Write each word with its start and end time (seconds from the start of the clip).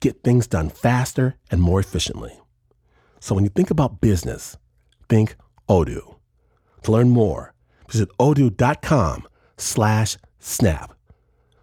get 0.00 0.22
things 0.22 0.46
done 0.46 0.70
faster 0.70 1.36
and 1.50 1.62
more 1.62 1.80
efficiently. 1.80 2.32
So 3.20 3.34
when 3.34 3.44
you 3.44 3.50
think 3.50 3.70
about 3.70 4.00
business, 4.00 4.56
think 5.08 5.36
Odoo. 5.68 6.16
To 6.82 6.92
learn 6.92 7.10
more, 7.10 7.54
visit 7.88 8.08
odoo.com 8.18 9.28
slash 9.56 10.16
snap. 10.38 10.94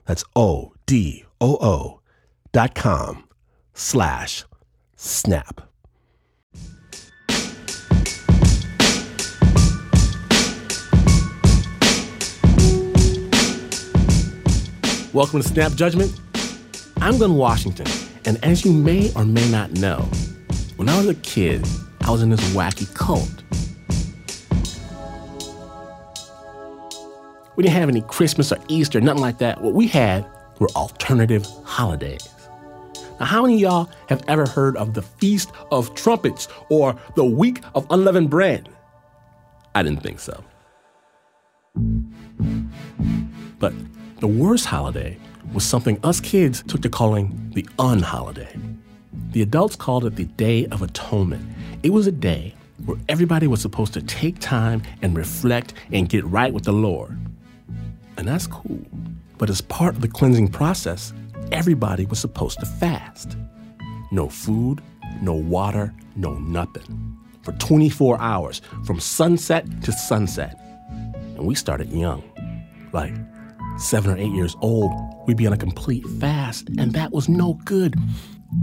That's 0.05 0.23
O-D-O-O 0.35 2.01
dot 2.53 2.75
com 2.75 3.27
slash 3.73 4.45
snap. 4.95 5.61
Welcome 15.13 15.41
to 15.41 15.47
Snap 15.47 15.71
Judgment. 15.73 16.19
I'm 17.01 17.17
Glynn 17.17 17.35
Washington, 17.35 17.87
and 18.27 18.43
as 18.43 18.65
you 18.65 18.73
may 18.73 19.09
or 19.13 19.23
may 19.23 19.49
not 19.49 19.71
know, 19.71 19.99
when 20.75 20.89
I 20.89 20.97
was 20.97 21.07
a 21.07 21.15
kid, 21.15 21.65
I 22.01 22.11
was 22.11 22.21
in 22.21 22.29
this 22.29 22.41
wacky 22.53 22.93
cult. 22.93 23.31
We 27.55 27.63
didn't 27.63 27.75
have 27.75 27.87
any 27.87 28.01
Christmas 28.01 28.51
or 28.51 28.57
Easter, 28.67 28.99
nothing 28.99 29.21
like 29.21 29.37
that. 29.37 29.61
What 29.61 29.73
we 29.73 29.87
had 29.87 30.25
were 30.59 30.67
alternative 30.75 31.47
holidays. 31.63 32.27
Now, 33.17 33.27
how 33.27 33.43
many 33.43 33.55
of 33.55 33.59
y'all 33.61 33.89
have 34.09 34.21
ever 34.27 34.45
heard 34.45 34.75
of 34.75 34.93
the 34.93 35.01
Feast 35.01 35.53
of 35.71 35.95
Trumpets 35.95 36.49
or 36.69 36.99
the 37.15 37.23
Week 37.23 37.61
of 37.75 37.87
Unleavened 37.89 38.29
Bread? 38.29 38.67
I 39.73 39.83
didn't 39.83 40.03
think 40.03 40.19
so. 40.19 40.43
But 43.57 43.73
the 44.19 44.27
worst 44.27 44.65
holiday 44.65 45.17
was 45.53 45.65
something 45.65 45.99
us 46.03 46.19
kids 46.19 46.63
took 46.63 46.81
to 46.81 46.89
calling 46.89 47.51
the 47.53 47.67
unholiday. 47.79 48.55
The 49.31 49.41
adults 49.41 49.75
called 49.75 50.05
it 50.05 50.15
the 50.15 50.25
Day 50.25 50.65
of 50.67 50.81
Atonement. 50.81 51.47
It 51.83 51.91
was 51.91 52.07
a 52.07 52.11
day 52.11 52.55
where 52.85 52.97
everybody 53.09 53.47
was 53.47 53.61
supposed 53.61 53.93
to 53.93 54.01
take 54.01 54.39
time 54.39 54.81
and 55.01 55.15
reflect 55.17 55.73
and 55.91 56.09
get 56.09 56.25
right 56.25 56.53
with 56.53 56.63
the 56.63 56.73
Lord. 56.73 57.17
And 58.17 58.27
that's 58.27 58.47
cool. 58.47 58.85
But 59.37 59.49
as 59.49 59.61
part 59.61 59.95
of 59.95 60.01
the 60.01 60.07
cleansing 60.07 60.49
process, 60.49 61.13
everybody 61.51 62.05
was 62.05 62.19
supposed 62.19 62.59
to 62.59 62.65
fast. 62.65 63.37
No 64.11 64.29
food, 64.29 64.81
no 65.21 65.33
water, 65.33 65.93
no 66.15 66.33
nothing. 66.35 67.17
For 67.41 67.51
24 67.53 68.19
hours, 68.19 68.61
from 68.85 68.99
sunset 68.99 69.65
to 69.83 69.91
sunset. 69.91 70.59
And 70.89 71.45
we 71.45 71.55
started 71.55 71.91
young. 71.91 72.23
Like 72.91 73.13
seven 73.77 74.11
or 74.11 74.17
eight 74.17 74.31
years 74.31 74.55
old, 74.61 74.91
we'd 75.27 75.37
be 75.37 75.47
on 75.47 75.53
a 75.53 75.57
complete 75.57 76.05
fast, 76.19 76.69
and 76.77 76.93
that 76.93 77.11
was 77.11 77.29
no 77.29 77.53
good. 77.65 77.95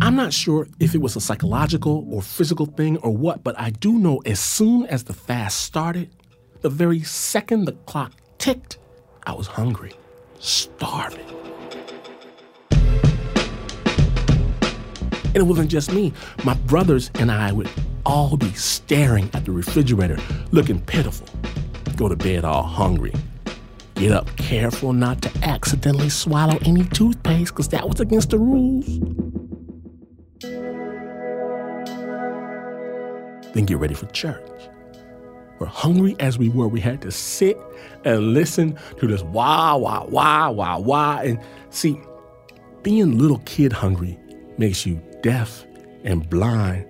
I'm 0.01 0.17
not 0.17 0.33
sure 0.33 0.67
if 0.81 0.95
it 0.95 1.01
was 1.01 1.15
a 1.15 1.21
psychological 1.21 2.07
or 2.11 2.23
physical 2.23 2.67
thing 2.67 2.97
or 2.99 3.11
what, 3.11 3.45
but 3.45 3.59
I 3.59 3.71
do 3.71 3.93
know 3.99 4.23
as 4.25 4.41
soon 4.41 4.87
as 4.87 5.05
the 5.05 5.13
fast 5.13 5.63
started, 5.63 6.11
the 6.63 6.71
very 6.71 7.03
second 7.03 7.67
the 7.67 7.73
clock 7.73 8.13
ticked, 8.39 8.79
I 9.27 9.35
was 9.35 9.47
hungry, 9.47 9.93
starving. 10.39 11.27
And 15.27 15.37
it 15.37 15.47
wasn't 15.47 15.71
just 15.71 15.93
me. 15.93 16.13
My 16.45 16.55
brothers 16.55 17.11
and 17.17 17.31
I 17.31 17.53
would 17.53 17.69
all 18.07 18.37
be 18.37 18.53
staring 18.53 19.29
at 19.35 19.45
the 19.45 19.51
refrigerator, 19.53 20.19
looking 20.53 20.81
pitiful. 20.81 21.29
Go 21.97 22.09
to 22.09 22.17
bed 22.17 22.45
all 22.45 22.63
hungry. 22.63 23.13
Get 23.95 24.11
up 24.11 24.37
careful 24.37 24.93
not 24.93 25.23
to 25.23 25.31
accidentally 25.43 26.09
swallow 26.09 26.59
any 26.65 26.85
toothpaste, 26.85 27.53
because 27.53 27.69
that 27.69 27.89
was 27.89 28.01
against 28.01 28.31
the 28.31 28.39
rules. 28.39 28.87
Then 33.55 33.67
get 33.67 33.79
ready 33.79 33.95
for 33.95 34.07
church. 34.07 34.51
We're 35.61 35.67
hungry 35.69 36.17
as 36.19 36.39
we 36.39 36.49
were. 36.49 36.67
We 36.67 36.81
had 36.81 37.01
to 37.03 37.13
sit 37.13 37.57
and 38.05 38.35
listen 38.35 38.77
to 38.99 39.07
this 39.07 39.23
wah, 39.23 39.77
wah, 39.77 40.05
wah, 40.07 40.51
wah, 40.51 40.79
wah. 40.79 41.19
And 41.19 41.39
see, 41.71 42.01
being 42.83 43.17
little 43.17 43.39
kid 43.47 43.73
hungry 43.73 44.19
makes 44.59 44.85
you 44.85 45.01
deaf 45.23 45.65
and 46.03 46.29
blind. 46.29 46.85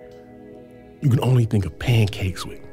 You 1.02 1.10
can 1.10 1.20
only 1.20 1.44
think 1.44 1.66
of 1.66 1.78
pancakes 1.78 2.46
with 2.46 2.63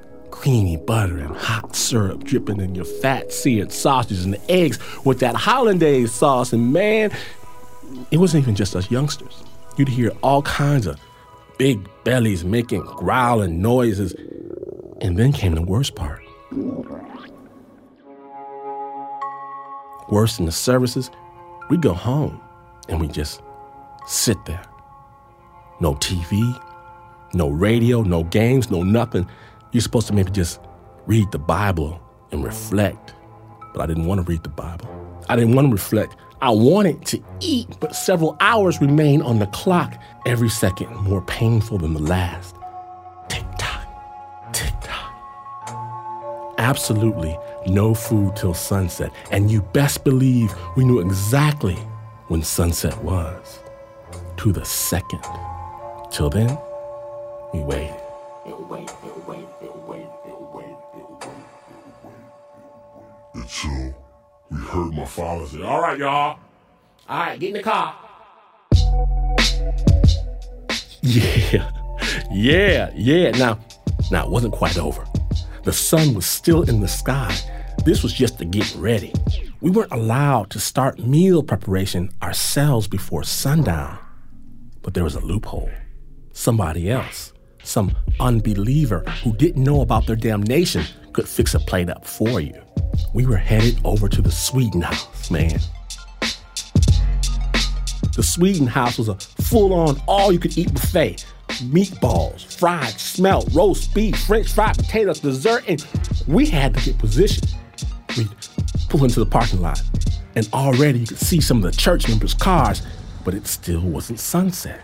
creamy 0.42 0.76
butter 0.76 1.20
and 1.20 1.38
hot 1.38 1.76
syrup 1.76 2.24
dripping 2.24 2.60
in 2.60 2.74
your 2.74 2.84
fat 2.86 3.32
seared 3.32 3.72
sausages 3.72 4.26
and 4.26 4.36
eggs 4.50 4.80
with 5.06 5.20
that 5.20 5.36
hollandaise 5.36 6.12
sauce. 6.12 6.52
And 6.52 6.74
man, 6.74 7.12
it 8.10 8.18
wasn't 8.18 8.44
even 8.44 8.56
just 8.56 8.76
us 8.76 8.90
youngsters. 8.90 9.44
You'd 9.78 9.88
hear 9.88 10.12
all 10.24 10.42
kinds 10.42 10.88
of 10.88 11.00
big 11.60 11.88
bellies 12.04 12.44
making 12.44 12.82
growling 12.82 13.62
noises. 13.62 14.16
And 15.00 15.16
then 15.16 15.32
came 15.32 15.54
the 15.54 15.62
worst 15.62 15.94
part. 15.94 16.24
Worse 20.10 20.38
than 20.38 20.48
the 20.48 20.52
services, 20.52 21.12
we'd 21.70 21.84
go 21.84 21.94
home 21.94 22.42
and 22.90 23.00
we 23.00 23.08
just 23.08 23.44
sit 24.08 24.44
there. 24.46 24.64
No 25.80 25.94
TV, 25.96 26.60
no 27.36 27.50
radio, 27.50 28.02
no 28.02 28.24
games, 28.24 28.72
no 28.72 28.82
nothing. 28.82 29.28
You're 29.72 29.82
supposed 29.82 30.08
to 30.08 30.14
maybe 30.14 30.32
just 30.32 30.60
read 31.08 31.32
the 31.32 31.40
Bible 31.40 32.02
and 32.32 32.44
reflect. 32.44 33.14
But 33.74 33.82
I 33.82 33.86
didn't 33.86 34.06
want 34.06 34.26
to 34.26 34.30
read 34.30 34.44
the 34.44 34.50
Bible. 34.50 34.90
I 35.30 35.36
didn't 35.36 35.56
want 35.56 35.68
to 35.68 35.72
reflect. 35.72 36.16
I 36.42 36.50
wanted 36.50 37.06
to 37.06 37.24
eat, 37.40 37.78
but 37.80 37.96
several 37.96 38.36
hours 38.40 38.82
remained 38.82 39.24
on 39.24 39.40
the 39.40 39.46
clock, 39.48 40.02
every 40.26 40.50
second 40.50 40.94
more 40.96 41.22
painful 41.22 41.78
than 41.78 41.94
the 41.94 42.02
last. 42.02 42.56
Tick 43.30 43.46
tock, 43.60 43.86
tick 44.52 44.74
tock. 44.82 46.56
Absolutely 46.58 47.38
no 47.68 47.94
food 47.94 48.36
till 48.36 48.56
sunset, 48.56 49.12
and 49.32 49.52
you 49.52 49.62
best 49.62 50.04
believe 50.04 50.54
we 50.76 50.84
knew 50.84 51.00
exactly 51.00 51.76
when 52.28 52.42
sunset 52.42 52.98
was. 53.04 53.60
To 54.38 54.52
the 54.52 54.66
second. 54.66 55.22
Till 56.12 56.30
then, 56.30 56.58
we 57.54 57.60
waited. 57.60 58.02
Until 63.52 63.96
we 64.50 64.58
heard 64.58 64.94
my 64.94 65.06
father 65.06 65.46
say, 65.46 65.62
All 65.62 65.82
right, 65.82 65.98
y'all. 65.98 66.40
All 67.10 67.20
right, 67.20 67.40
get 67.40 67.50
in 67.50 67.54
the 67.56 67.64
car. 67.64 67.96
Yeah, 71.02 71.70
yeah, 72.32 72.92
yeah. 72.96 73.32
Now, 73.32 73.60
now 74.10 74.26
it 74.26 74.32
wasn't 74.32 74.54
quite 74.54 74.78
over. 74.78 75.06
The 75.64 75.74
sun 75.74 76.14
was 76.14 76.26
still 76.26 76.64
in 76.64 76.80
the 76.80 76.88
sky. 76.88 77.36
This 77.84 78.04
was 78.04 78.14
just 78.14 78.40
to 78.40 78.46
get 78.46 78.74
ready. 78.76 79.14
We 79.60 79.72
weren't 79.72 79.92
allowed 79.92 80.50
to 80.52 80.60
start 80.60 81.00
meal 81.00 81.44
preparation 81.44 82.12
ourselves 82.22 82.88
before 82.88 83.24
sundown. 83.24 83.98
But 84.82 84.94
there 84.94 85.04
was 85.04 85.16
a 85.16 85.20
loophole. 85.20 85.72
Somebody 86.32 86.90
else, 86.90 87.34
some 87.64 87.96
unbeliever 88.20 89.02
who 89.24 89.34
didn't 89.34 89.64
know 89.64 89.82
about 89.82 90.08
their 90.08 90.16
damnation, 90.16 90.86
could 91.14 91.28
fix 91.28 91.54
a 91.54 91.60
plate 91.60 91.90
up 91.90 92.06
for 92.06 92.40
you. 92.40 92.60
We 93.14 93.26
were 93.26 93.38
headed 93.38 93.80
over 93.84 94.08
to 94.08 94.22
the 94.22 94.32
Sweden 94.32 94.82
house, 94.82 95.30
man. 95.32 95.60
The 98.16 98.24
Sweden 98.24 98.68
house 98.68 98.98
was 98.98 99.08
a 99.08 99.16
full 99.16 99.74
on 99.74 100.02
all 100.08 100.32
you 100.32 100.40
could 100.40 100.58
eat 100.58 100.74
buffet 100.74 101.26
meatballs, 101.62 102.58
fried, 102.58 103.00
smelt, 103.00 103.48
roast 103.54 103.94
beef, 103.94 104.18
french 104.26 104.52
fried 104.54 104.78
potatoes, 104.78 105.20
dessert, 105.20 105.64
and 105.68 105.86
we 106.28 106.46
had 106.48 106.74
to 106.74 106.82
get 106.84 106.98
positioned. 106.98 107.54
We 108.18 108.28
pull 108.90 109.04
into 109.04 109.20
the 109.20 109.26
parking 109.26 109.62
lot, 109.62 109.82
and 110.36 110.48
already 110.54 111.00
you 111.00 111.08
could 111.08 111.20
see 111.20 111.42
some 111.42 111.58
of 111.58 111.64
the 111.64 111.72
church 111.72 112.08
members' 112.08 112.34
cars, 112.34 112.82
but 113.24 113.34
it 113.34 113.48
still 113.48 113.82
wasn't 113.82 114.20
sunset. 114.20 114.82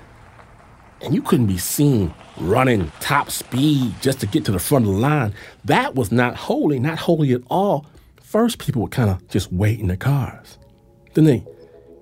And 1.02 1.14
you 1.14 1.22
couldn't 1.22 1.48
be 1.48 1.58
seen 1.58 2.14
running 2.40 2.92
top 3.00 3.30
speed 3.30 3.94
just 4.02 4.20
to 4.22 4.28
get 4.28 4.46
to 4.46 4.52
the 4.52 4.60
front 4.60 4.86
of 4.86 4.94
the 4.94 4.98
line. 4.98 5.34
That 5.66 5.96
was 5.96 6.12
not 6.12 6.36
holy, 6.36 6.80
not 6.80 6.98
holy 7.00 7.34
at 7.34 7.42
all. 7.50 7.86
First, 8.28 8.60
people 8.60 8.82
would 8.82 8.92
kind 8.92 9.10
of 9.10 9.26
just 9.30 9.54
wait 9.54 9.80
in 9.80 9.88
their 9.88 9.96
cars. 9.96 10.58
Then 11.14 11.24
they, 11.24 11.46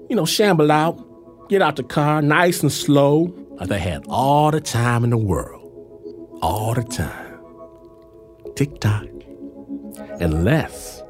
you 0.10 0.16
know, 0.16 0.26
shamble 0.26 0.72
out, 0.72 1.50
get 1.50 1.62
out 1.62 1.76
the 1.76 1.84
car 1.84 2.20
nice 2.20 2.64
and 2.64 2.72
slow, 2.72 3.32
like 3.60 3.70
they 3.70 3.78
had 3.78 4.04
all 4.10 4.50
the 4.50 4.60
time 4.60 5.04
in 5.04 5.12
the 5.12 5.18
world. 5.18 5.62
All 6.42 6.74
the 6.74 6.82
time. 6.82 7.40
Tick 8.56 8.80
tock. 8.80 9.06
Unless 10.20 11.04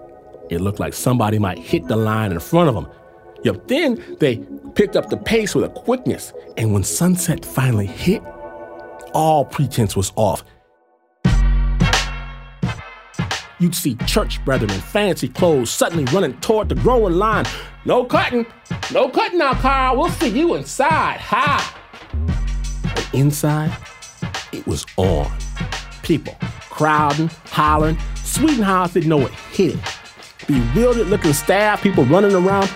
it 0.49 0.59
looked 0.59 0.81
like 0.81 0.93
somebody 0.93 1.39
might 1.39 1.59
hit 1.59 1.87
the 1.87 1.95
line 1.95 2.33
in 2.33 2.39
front 2.41 2.67
of 2.67 2.75
them. 2.75 2.89
Yep, 3.45 3.69
then 3.69 4.17
they 4.19 4.45
picked 4.75 4.97
up 4.97 5.09
the 5.09 5.15
pace 5.15 5.55
with 5.55 5.63
a 5.63 5.69
quickness. 5.69 6.33
And 6.57 6.73
when 6.73 6.83
sunset 6.83 7.45
finally 7.45 7.87
hit, 7.87 8.21
all 9.13 9.45
pretense 9.45 9.95
was 9.95 10.11
off. 10.17 10.43
You'd 13.59 13.75
see 13.75 13.95
church 14.05 14.43
brethren 14.43 14.71
in 14.71 14.81
fancy 14.81 15.29
clothes 15.29 15.69
suddenly 15.69 16.03
running 16.05 16.37
toward 16.41 16.67
the 16.67 16.75
growing 16.75 17.13
line. 17.13 17.45
No 17.85 18.03
cutting, 18.03 18.45
no 18.91 19.07
cutting 19.09 19.39
now, 19.39 19.53
Carl. 19.53 19.97
We'll 19.97 20.09
see 20.09 20.27
you 20.27 20.55
inside. 20.55 21.19
Ha! 21.21 21.81
But 22.83 23.09
inside, 23.13 23.71
it 24.51 24.67
was 24.67 24.85
on. 24.97 25.31
People 26.03 26.35
crowding, 26.69 27.29
hollering. 27.45 27.97
Sweden 28.15 28.63
House 28.63 28.93
didn't 28.93 29.09
know 29.09 29.17
what 29.17 29.31
hit 29.31 29.75
it. 29.75 29.79
Bewildered 30.47 31.07
looking 31.07 31.33
staff, 31.33 31.81
people 31.81 32.03
running 32.05 32.35
around. 32.35 32.69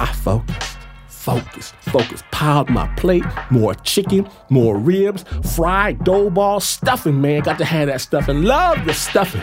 I 0.00 0.06
focused, 0.06 0.78
focused, 1.08 1.74
focused. 1.82 2.24
Piled 2.30 2.70
my 2.70 2.86
plate, 2.96 3.24
more 3.50 3.74
chicken, 3.74 4.26
more 4.48 4.78
ribs, 4.78 5.24
fried 5.54 6.02
dough 6.04 6.30
balls, 6.30 6.64
stuffing, 6.64 7.20
man. 7.20 7.42
Got 7.42 7.58
to 7.58 7.66
have 7.66 7.88
that 7.88 8.00
stuffing. 8.00 8.42
Love 8.42 8.84
the 8.86 8.94
stuffing. 8.94 9.42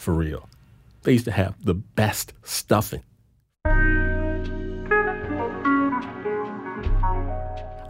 For 0.00 0.14
real. 0.14 0.48
They 1.02 1.12
used 1.12 1.26
to 1.26 1.30
have 1.30 1.62
the 1.62 1.74
best 1.74 2.32
stuffing. 2.42 3.02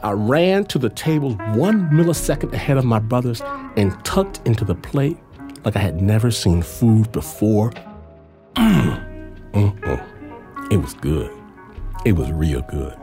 I 0.03 0.11
ran 0.11 0.65
to 0.65 0.79
the 0.81 0.89
table 0.89 1.35
one 1.55 1.89
millisecond 1.91 2.53
ahead 2.53 2.79
of 2.79 2.85
my 2.85 2.99
brothers 2.99 3.43
and 3.77 3.97
tucked 4.05 4.41
into 4.45 4.65
the 4.65 4.75
plate 4.75 5.19
like 5.65 5.77
I 5.77 5.79
had 5.79 6.03
never 6.03 6.33
seen 6.33 6.63
food 6.63 7.13
before. 7.13 7.71
Mm. 8.57 9.33
Mm-mm. 9.53 10.73
It 10.73 10.79
was 10.79 10.95
good. 10.95 11.33
It 12.05 12.15
was 12.15 12.33
real 12.33 12.63
good. 12.63 12.97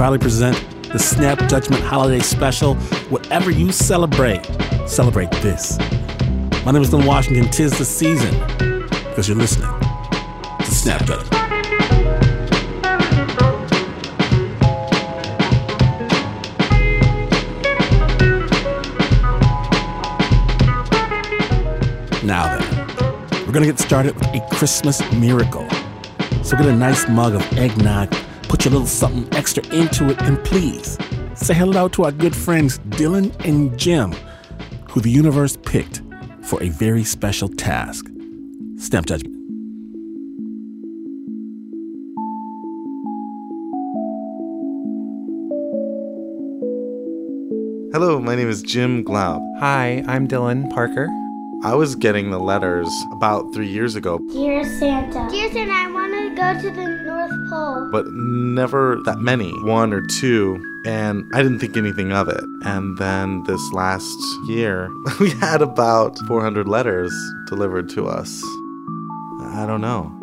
Proudly 0.00 0.18
present 0.18 0.56
the 0.92 0.98
Snap 0.98 1.38
Judgment 1.46 1.82
Holiday 1.82 2.20
Special. 2.20 2.74
Whatever 3.10 3.50
you 3.50 3.70
celebrate, 3.70 4.42
celebrate 4.86 5.30
this. 5.42 5.78
My 6.64 6.72
name 6.72 6.80
is 6.80 6.88
Don 6.88 7.04
Washington. 7.04 7.50
Tis 7.50 7.76
the 7.76 7.84
season 7.84 8.30
because 9.10 9.28
you're 9.28 9.36
listening 9.36 9.68
to 9.68 10.64
Snap 10.64 11.04
Judgment. 11.04 11.30
Now 22.24 22.56
then, 22.56 23.44
we're 23.44 23.52
gonna 23.52 23.66
get 23.66 23.78
started 23.78 24.14
with 24.14 24.28
a 24.28 24.40
Christmas 24.50 25.02
miracle. 25.12 25.68
So 26.42 26.56
get 26.56 26.64
a 26.64 26.74
nice 26.74 27.06
mug 27.06 27.34
of 27.34 27.42
eggnog, 27.58 28.14
put 28.50 28.64
your 28.64 28.72
little 28.72 28.86
something 28.88 29.32
extra 29.32 29.64
into 29.68 30.10
it, 30.10 30.20
and 30.22 30.42
please 30.42 30.98
say 31.36 31.54
hello 31.54 31.86
to 31.86 32.02
our 32.02 32.10
good 32.10 32.34
friends 32.34 32.80
Dylan 32.90 33.32
and 33.46 33.78
Jim, 33.78 34.12
who 34.88 35.00
the 35.00 35.08
universe 35.08 35.56
picked 35.56 36.02
for 36.42 36.60
a 36.60 36.68
very 36.68 37.04
special 37.04 37.48
task. 37.48 38.10
Snap 38.76 39.06
Judgment. 39.06 39.36
Hello, 47.92 48.18
my 48.18 48.34
name 48.34 48.48
is 48.48 48.62
Jim 48.62 49.04
Glaub. 49.04 49.40
Hi, 49.60 50.02
I'm 50.08 50.26
Dylan 50.26 50.68
Parker. 50.70 51.08
I 51.62 51.74
was 51.74 51.94
getting 51.94 52.30
the 52.30 52.40
letters 52.40 52.88
about 53.12 53.54
three 53.54 53.68
years 53.68 53.94
ago, 53.94 54.18
Dear 54.32 54.64
Santa. 54.64 55.28
Dear 55.30 55.52
Santa, 55.52 55.72
I 55.72 55.90
want 55.90 56.12
to 56.14 56.34
go 56.34 56.68
to 56.68 56.74
the 56.74 56.99
North 57.50 57.80
but 57.90 58.06
never 58.12 59.00
that 59.04 59.18
many, 59.18 59.52
one 59.62 59.92
or 59.92 60.00
two, 60.00 60.62
and 60.84 61.28
I 61.34 61.42
didn't 61.42 61.58
think 61.58 61.76
anything 61.76 62.12
of 62.12 62.28
it. 62.28 62.44
And 62.62 62.96
then 62.98 63.42
this 63.44 63.72
last 63.72 64.18
year, 64.46 64.90
we 65.20 65.30
had 65.30 65.62
about 65.62 66.18
400 66.26 66.68
letters 66.68 67.12
delivered 67.48 67.88
to 67.90 68.06
us. 68.08 68.42
I 69.52 69.64
don't 69.66 69.80
know. 69.80 70.14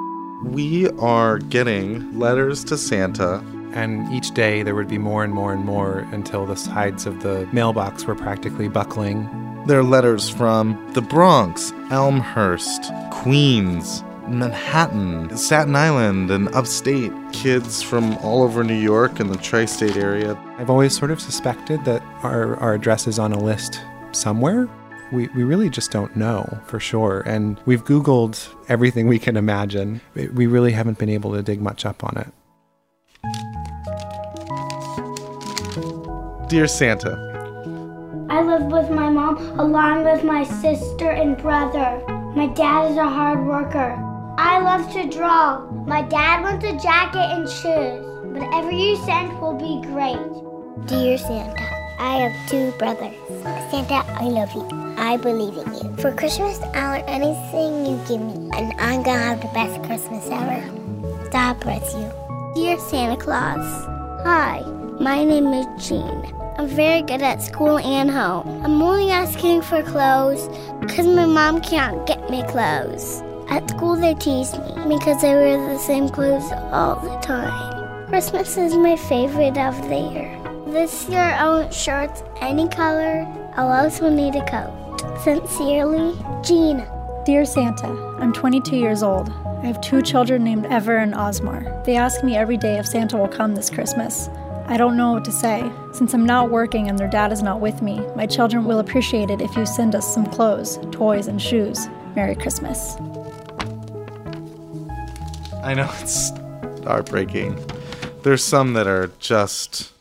We 0.44 0.89
are 1.00 1.39
getting 1.39 2.18
letters 2.18 2.63
to 2.65 2.77
Santa. 2.77 3.44
And 3.74 4.12
each 4.12 4.33
day 4.33 4.63
there 4.63 4.74
would 4.74 4.88
be 4.88 4.97
more 4.97 5.24
and 5.24 5.33
more 5.33 5.53
and 5.53 5.63
more 5.63 6.00
until 6.12 6.45
the 6.45 6.56
sides 6.56 7.06
of 7.06 7.21
the 7.21 7.47
mailbox 7.51 8.06
were 8.06 8.15
practically 8.15 8.69
buckling. 8.69 9.27
There 9.68 9.77
are 9.77 9.83
letters 9.83 10.29
from 10.29 10.81
the 10.94 11.01
Bronx, 11.01 11.74
Elmhurst, 11.91 12.91
Queens, 13.12 14.03
Manhattan, 14.29 15.35
Staten 15.38 15.75
Island, 15.75 16.31
and 16.31 16.47
upstate. 16.56 17.12
Kids 17.31 17.81
from 17.81 18.18
all 18.18 18.44
over 18.44 18.63
New 18.63 18.74
York 18.74 19.19
and 19.19 19.29
the 19.29 19.38
tri 19.38 19.65
state 19.65 19.97
area. 19.97 20.35
I've 20.57 20.69
always 20.69 20.97
sort 20.97 21.12
of 21.12 21.19
suspected 21.21 21.83
that 21.85 22.01
our, 22.24 22.55
our 22.57 22.74
address 22.74 23.07
is 23.07 23.19
on 23.19 23.34
a 23.34 23.39
list 23.39 23.81
somewhere. 24.12 24.67
We, 25.12 25.27
we 25.29 25.43
really 25.43 25.69
just 25.69 25.91
don't 25.91 26.15
know 26.15 26.60
for 26.65 26.79
sure. 26.79 27.22
And 27.22 27.60
we've 27.65 27.86
Googled 27.86 28.53
everything 28.67 29.07
we 29.07 29.19
can 29.19 29.38
imagine. 29.38 30.01
We 30.15 30.48
really 30.48 30.74
haven't 30.74 31.00
been 31.00 31.10
able 31.10 31.34
to 31.34 31.41
dig 31.41 31.62
much 31.62 31.86
up 31.86 32.03
on 32.03 32.17
it. 32.17 32.27
Dear 36.50 36.67
Santa, 36.67 37.27
I 38.29 38.41
live 38.41 38.65
with 38.65 38.89
my 38.89 39.10
mom 39.10 39.38
along 39.60 40.03
with 40.03 40.24
my 40.24 40.43
sister 40.43 41.12
and 41.12 41.38
brother. 41.38 42.01
My 42.36 42.48
dad 42.48 42.91
is 42.91 42.98
a 42.98 43.10
hard 43.10 43.46
worker. 43.46 44.07
I 44.39 44.60
love 44.60 44.94
to 44.94 45.10
draw. 45.10 45.65
My 45.88 46.03
dad 46.03 46.44
wants 46.44 46.63
a 46.63 46.74
jacket 46.77 47.17
and 47.17 47.50
shoes. 47.50 48.06
Whatever 48.38 48.72
you 48.72 48.96
send 49.03 49.39
will 49.41 49.56
be 49.56 49.82
great. 49.88 50.88
Dear 50.88 51.17
Santa, 51.17 51.67
I 51.98 52.17
have 52.22 52.50
two 52.50 52.72
brothers. 52.77 53.15
Santa, 53.72 54.06
I 54.13 54.25
love 54.25 54.53
you. 54.53 54.67
I 54.96 55.17
believe 55.17 55.58
in 55.58 55.74
you. 55.74 55.96
For 55.98 56.13
Christmas, 56.13 56.60
I 56.75 57.00
want 57.00 57.10
anything 57.10 57.86
you 57.88 57.98
give 58.08 58.22
me, 58.22 58.50
and 58.56 58.79
I'm 58.79 59.01
gonna 59.01 59.17
have 59.17 59.41
the 59.41 59.48
best 59.56 59.84
Christmas 59.84 60.27
ever. 60.29 60.62
God 61.32 61.60
bless 61.60 61.96
you. 61.96 62.12
Dear 62.53 62.77
Santa 62.77 63.17
Claus, 63.17 63.65
hi, 64.24 64.62
my 65.00 65.24
name 65.24 65.48
is 65.48 65.65
Jean. 65.88 66.32
I'm 66.60 66.67
very 66.67 67.01
good 67.01 67.24
at 67.24 67.41
school 67.41 67.79
and 67.79 68.10
home. 68.12 68.63
I'm 68.63 68.82
only 68.84 69.10
asking 69.10 69.63
for 69.63 69.82
clothes 69.82 70.48
because 70.79 71.08
my 71.08 71.25
mom 71.25 71.60
can't 71.62 72.06
get 72.06 72.29
me 72.29 72.44
clothes. 72.44 73.24
At 73.50 73.70
school, 73.70 73.96
they 73.96 74.13
tease 74.13 74.51
me 74.58 74.98
because 74.98 75.24
I 75.24 75.34
wear 75.34 75.58
the 75.74 75.80
same 75.80 76.10
clothes 76.10 76.51
all 76.72 77.00
the 77.00 77.16
time. 77.22 78.08
Christmas 78.08 78.58
is 78.58 78.75
my 78.75 78.96
favorite 78.96 79.58
of 79.58 79.75
the 79.89 79.98
year. 79.98 80.42
This 80.68 81.08
year, 81.08 81.22
I 81.22 81.48
want 81.50 81.74
shirts 81.74 82.24
any 82.42 82.68
color. 82.68 83.25
I'll 83.56 83.72
also 83.72 84.10
need 84.10 84.36
a 84.36 84.46
coat. 84.46 85.20
Sincerely, 85.24 86.18
Gina. 86.44 87.24
Dear 87.25 87.46
Santa, 87.46 87.88
I'm 88.20 88.34
22 88.34 88.75
years 88.75 89.01
old. 89.01 89.30
I 89.30 89.66
have 89.66 89.80
two 89.82 90.01
children 90.01 90.44
named 90.44 90.66
Ever 90.66 90.98
and 90.98 91.13
Osmar. 91.13 91.84
They 91.86 91.96
ask 91.96 92.24
me 92.24 92.36
every 92.36 92.58
day 92.58 92.77
if 92.77 92.86
Santa 92.86 93.18
will 93.18 93.27
come 93.27 93.56
this 93.56 93.70
Christmas. 93.70 94.30
I 94.68 94.75
don't 94.75 94.98
know 94.98 95.13
what 95.13 95.25
to 95.25 95.32
say. 95.32 95.72
Since 95.94 96.13
I'm 96.13 96.25
not 96.25 96.51
working 96.51 96.89
and 96.89 97.00
their 97.00 97.10
dad 97.10 97.32
is 97.32 97.42
not 97.42 97.62
with 97.62 97.82
me, 97.82 98.01
my 98.16 98.25
children 98.25 98.66
will 98.66 98.80
appreciate 98.80 99.30
it 99.30 99.42
if 99.42 99.56
you 99.56 99.66
send 99.66 99.96
us 99.96 100.13
some 100.13 100.25
clothes, 100.25 100.77
toys, 100.92 101.27
and 101.27 101.42
shoes. 101.42 101.88
Merry 102.16 102.36
Christmas. 102.36 102.98
I 105.67 105.74
know 105.74 105.89
it's 106.00 106.29
heartbreaking. 106.86 107.59
There's 108.24 108.41
some 108.41 108.71
that 108.75 108.88
are 108.88 109.12
just 109.19 109.91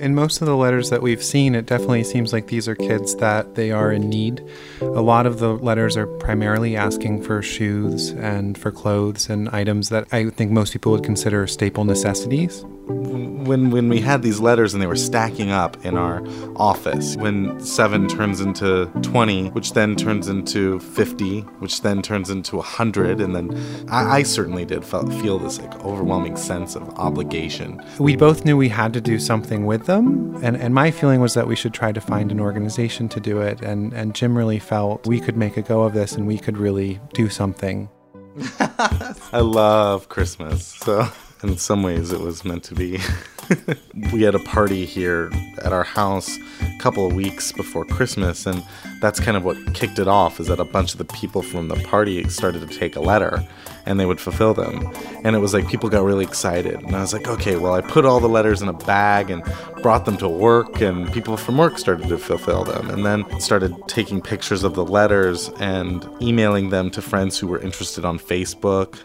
In 0.00 0.14
most 0.14 0.40
of 0.40 0.46
the 0.46 0.56
letters 0.56 0.88
that 0.88 1.02
we've 1.02 1.22
seen, 1.22 1.54
it 1.54 1.66
definitely 1.66 2.04
seems 2.04 2.32
like 2.32 2.46
these 2.46 2.66
are 2.66 2.74
kids 2.74 3.16
that 3.16 3.54
they 3.54 3.70
are 3.70 3.92
in 3.92 4.08
need. 4.08 4.42
A 4.80 5.02
lot 5.02 5.26
of 5.26 5.40
the 5.40 5.58
letters 5.58 5.94
are 5.94 6.06
primarily 6.06 6.74
asking 6.74 7.22
for 7.22 7.42
shoes 7.42 8.12
and 8.12 8.56
for 8.56 8.72
clothes 8.72 9.28
and 9.28 9.50
items 9.50 9.90
that 9.90 10.06
I 10.10 10.30
think 10.30 10.52
most 10.52 10.72
people 10.72 10.92
would 10.92 11.04
consider 11.04 11.46
staple 11.46 11.84
necessities. 11.84 12.64
When 12.86 13.70
when 13.70 13.88
we 13.88 14.00
had 14.00 14.22
these 14.22 14.40
letters 14.40 14.74
and 14.74 14.82
they 14.82 14.86
were 14.86 14.96
stacking 14.96 15.50
up 15.50 15.84
in 15.84 15.96
our 15.96 16.22
office, 16.56 17.16
when 17.16 17.60
seven 17.60 18.08
turns 18.08 18.40
into 18.40 18.86
twenty, 19.02 19.48
which 19.50 19.74
then 19.74 19.96
turns 19.96 20.28
into 20.28 20.80
fifty, 20.80 21.40
which 21.60 21.82
then 21.82 22.02
turns 22.02 22.30
into 22.30 22.58
a 22.58 22.62
hundred, 22.62 23.20
and 23.20 23.34
then 23.34 23.86
I, 23.88 24.18
I 24.18 24.22
certainly 24.24 24.64
did 24.64 24.84
feel 24.84 25.38
this 25.38 25.60
like 25.60 25.84
overwhelming 25.84 26.36
sense 26.36 26.74
of 26.74 26.82
obligation. 26.98 27.80
We 27.98 28.16
both 28.16 28.44
knew 28.44 28.56
we 28.56 28.68
had 28.68 28.92
to 28.94 29.00
do 29.00 29.18
something 29.18 29.66
with 29.66 29.86
them, 29.90 30.38
and, 30.42 30.56
and 30.56 30.74
my 30.74 30.90
feeling 30.90 31.20
was 31.20 31.34
that 31.34 31.46
we 31.46 31.56
should 31.56 31.74
try 31.74 31.92
to 31.92 32.00
find 32.00 32.30
an 32.30 32.40
organization 32.40 33.08
to 33.10 33.20
do 33.20 33.40
it. 33.40 33.60
And, 33.60 33.92
and 33.92 34.14
Jim 34.14 34.36
really 34.36 34.58
felt 34.58 35.06
we 35.06 35.20
could 35.20 35.36
make 35.36 35.56
a 35.56 35.62
go 35.62 35.82
of 35.82 35.92
this 35.92 36.12
and 36.12 36.26
we 36.26 36.38
could 36.38 36.56
really 36.56 37.00
do 37.14 37.28
something. 37.28 37.88
I 38.60 39.40
love 39.40 40.08
Christmas, 40.08 40.66
so 40.66 41.08
in 41.42 41.58
some 41.58 41.82
ways 41.82 42.12
it 42.12 42.20
was 42.20 42.44
meant 42.44 42.64
to 42.64 42.74
be. 42.74 43.00
we 44.12 44.22
had 44.22 44.34
a 44.34 44.38
party 44.38 44.84
here 44.84 45.30
at 45.62 45.72
our 45.72 45.84
house 45.84 46.38
a 46.60 46.78
couple 46.78 47.06
of 47.06 47.14
weeks 47.14 47.52
before 47.52 47.84
Christmas, 47.84 48.46
and 48.46 48.64
that's 49.00 49.20
kind 49.20 49.36
of 49.36 49.44
what 49.44 49.56
kicked 49.74 49.98
it 49.98 50.08
off. 50.08 50.40
Is 50.40 50.46
that 50.48 50.60
a 50.60 50.64
bunch 50.64 50.92
of 50.92 50.98
the 50.98 51.04
people 51.04 51.42
from 51.42 51.68
the 51.68 51.76
party 51.76 52.28
started 52.28 52.68
to 52.68 52.78
take 52.78 52.96
a 52.96 53.00
letter, 53.00 53.46
and 53.86 53.98
they 53.98 54.06
would 54.06 54.20
fulfill 54.20 54.54
them, 54.54 54.92
and 55.24 55.34
it 55.34 55.38
was 55.40 55.54
like 55.54 55.68
people 55.68 55.88
got 55.88 56.04
really 56.04 56.24
excited, 56.24 56.74
and 56.74 56.94
I 56.94 57.00
was 57.00 57.12
like, 57.12 57.28
okay, 57.28 57.56
well, 57.56 57.74
I 57.74 57.80
put 57.80 58.04
all 58.04 58.20
the 58.20 58.28
letters 58.28 58.62
in 58.62 58.68
a 58.68 58.72
bag 58.72 59.30
and 59.30 59.42
brought 59.82 60.04
them 60.04 60.16
to 60.18 60.28
work, 60.28 60.80
and 60.80 61.12
people 61.12 61.36
from 61.36 61.58
work 61.58 61.78
started 61.78 62.08
to 62.08 62.18
fulfill 62.18 62.64
them, 62.64 62.90
and 62.90 63.04
then 63.04 63.40
started 63.40 63.74
taking 63.88 64.20
pictures 64.20 64.64
of 64.64 64.74
the 64.74 64.84
letters 64.84 65.48
and 65.58 66.08
emailing 66.22 66.70
them 66.70 66.90
to 66.90 67.02
friends 67.02 67.38
who 67.38 67.46
were 67.46 67.60
interested 67.60 68.04
on 68.04 68.18
Facebook 68.18 68.98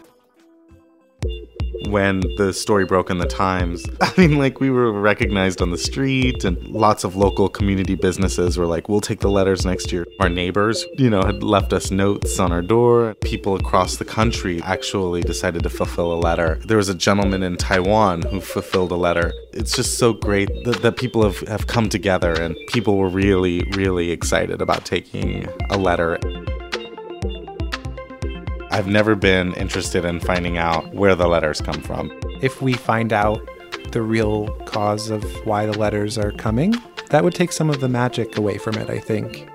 when 1.88 2.20
the 2.36 2.52
story 2.52 2.84
broke 2.84 3.10
in 3.10 3.18
the 3.18 3.26
Times. 3.26 3.84
I 4.00 4.12
mean, 4.16 4.38
like, 4.38 4.60
we 4.60 4.70
were 4.70 4.92
recognized 4.92 5.62
on 5.62 5.70
the 5.70 5.78
street, 5.78 6.44
and 6.44 6.56
lots 6.68 7.04
of 7.04 7.16
local 7.16 7.48
community 7.48 7.94
businesses 7.94 8.58
were 8.58 8.66
like, 8.66 8.88
we'll 8.88 9.00
take 9.00 9.20
the 9.20 9.30
letters 9.30 9.64
next 9.64 9.92
year. 9.92 10.06
Our 10.20 10.28
neighbors, 10.28 10.84
you 10.96 11.10
know, 11.10 11.22
had 11.22 11.42
left 11.42 11.72
us 11.72 11.90
notes 11.90 12.38
on 12.38 12.52
our 12.52 12.62
door. 12.62 13.14
People 13.22 13.56
across 13.56 13.96
the 13.96 14.04
country 14.04 14.62
actually 14.62 15.22
decided 15.22 15.62
to 15.62 15.70
fulfill 15.70 16.12
a 16.12 16.18
letter. 16.18 16.60
There 16.64 16.76
was 16.76 16.88
a 16.88 16.94
gentleman 16.94 17.42
in 17.42 17.56
Taiwan 17.56 18.22
who 18.22 18.40
fulfilled 18.40 18.92
a 18.92 18.96
letter. 18.96 19.32
It's 19.52 19.74
just 19.74 19.98
so 19.98 20.12
great 20.12 20.48
that, 20.64 20.82
that 20.82 20.96
people 20.96 21.22
have, 21.22 21.38
have 21.48 21.66
come 21.66 21.88
together, 21.88 22.32
and 22.32 22.56
people 22.68 22.96
were 22.96 23.08
really, 23.08 23.62
really 23.72 24.10
excited 24.10 24.60
about 24.60 24.84
taking 24.84 25.46
a 25.70 25.76
letter. 25.76 26.18
I've 28.76 28.86
never 28.86 29.14
been 29.14 29.54
interested 29.54 30.04
in 30.04 30.20
finding 30.20 30.58
out 30.58 30.92
where 30.92 31.14
the 31.14 31.26
letters 31.26 31.62
come 31.62 31.80
from. 31.80 32.12
If 32.42 32.60
we 32.60 32.74
find 32.74 33.10
out 33.10 33.40
the 33.92 34.02
real 34.02 34.48
cause 34.66 35.08
of 35.08 35.24
why 35.46 35.64
the 35.64 35.78
letters 35.78 36.18
are 36.18 36.30
coming, 36.32 36.74
that 37.08 37.24
would 37.24 37.34
take 37.34 37.52
some 37.52 37.70
of 37.70 37.80
the 37.80 37.88
magic 37.88 38.36
away 38.36 38.58
from 38.58 38.74
it, 38.74 38.90
I 38.90 38.98
think. 38.98 39.48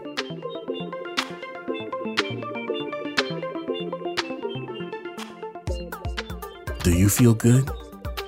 Do 6.81 6.97
you 6.97 7.07
feel 7.07 7.35
good? 7.35 7.69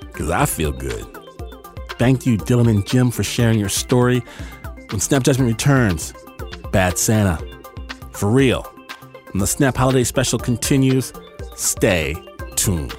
Because 0.02 0.30
I 0.30 0.46
feel 0.46 0.72
good. 0.72 1.08
Thank 1.98 2.28
you, 2.28 2.38
Dylan 2.38 2.70
and 2.70 2.86
Jim, 2.86 3.10
for 3.10 3.24
sharing 3.24 3.58
your 3.58 3.70
story. 3.70 4.20
When 4.92 5.00
Snap 5.00 5.24
Judgment 5.24 5.50
returns, 5.50 6.14
Bad 6.72 7.00
Santa. 7.00 7.44
For 8.12 8.30
real. 8.30 8.72
When 9.34 9.40
the 9.40 9.48
Snap 9.48 9.76
Holiday 9.76 10.04
Special 10.04 10.38
continues, 10.38 11.12
stay 11.56 12.14
tuned. 12.56 12.94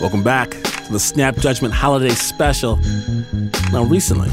Welcome 0.00 0.22
back 0.22 0.52
to 0.52 0.88
the 0.90 0.98
Snap 0.98 1.36
Judgment 1.36 1.74
Holiday 1.74 2.14
Special. 2.14 2.76
Now, 3.72 3.84
recently, 3.84 4.30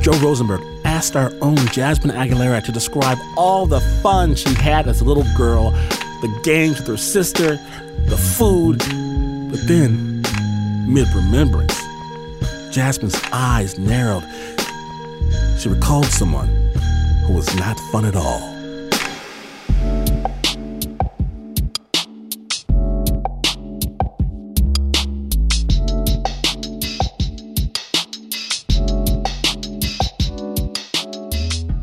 Joe 0.00 0.18
Rosenberg 0.18 0.62
asked 0.84 1.14
our 1.14 1.32
own 1.40 1.58
Jasmine 1.68 2.10
Aguilera 2.16 2.64
to 2.64 2.72
describe 2.72 3.18
all 3.36 3.66
the 3.66 3.78
fun 4.02 4.34
she 4.34 4.52
had 4.54 4.88
as 4.88 5.00
a 5.00 5.04
little 5.04 5.26
girl, 5.36 5.72
the 6.20 6.40
games 6.42 6.78
with 6.78 6.88
her 6.88 6.96
sister, 6.96 7.56
the 8.06 8.16
food. 8.16 8.78
But 9.50 9.66
then, 9.66 10.22
mid 10.86 11.08
remembrance, 11.14 11.78
Jasmine's 12.70 13.20
eyes 13.32 13.78
narrowed. 13.78 14.24
She 15.58 15.68
recalled 15.68 16.06
someone 16.06 16.48
who 17.26 17.34
was 17.34 17.54
not 17.56 17.78
fun 17.92 18.04
at 18.04 18.16
all. 18.16 18.56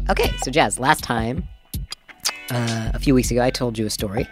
Okay, 0.09 0.31
so 0.43 0.51
Jazz, 0.51 0.79
last 0.79 1.03
time, 1.03 1.47
uh, 2.55 2.91
a 2.93 2.99
few 2.99 3.13
weeks 3.13 3.31
ago, 3.31 3.41
I 3.41 3.49
told 3.49 3.77
you 3.77 3.85
a 3.85 3.89
story. 3.89 4.27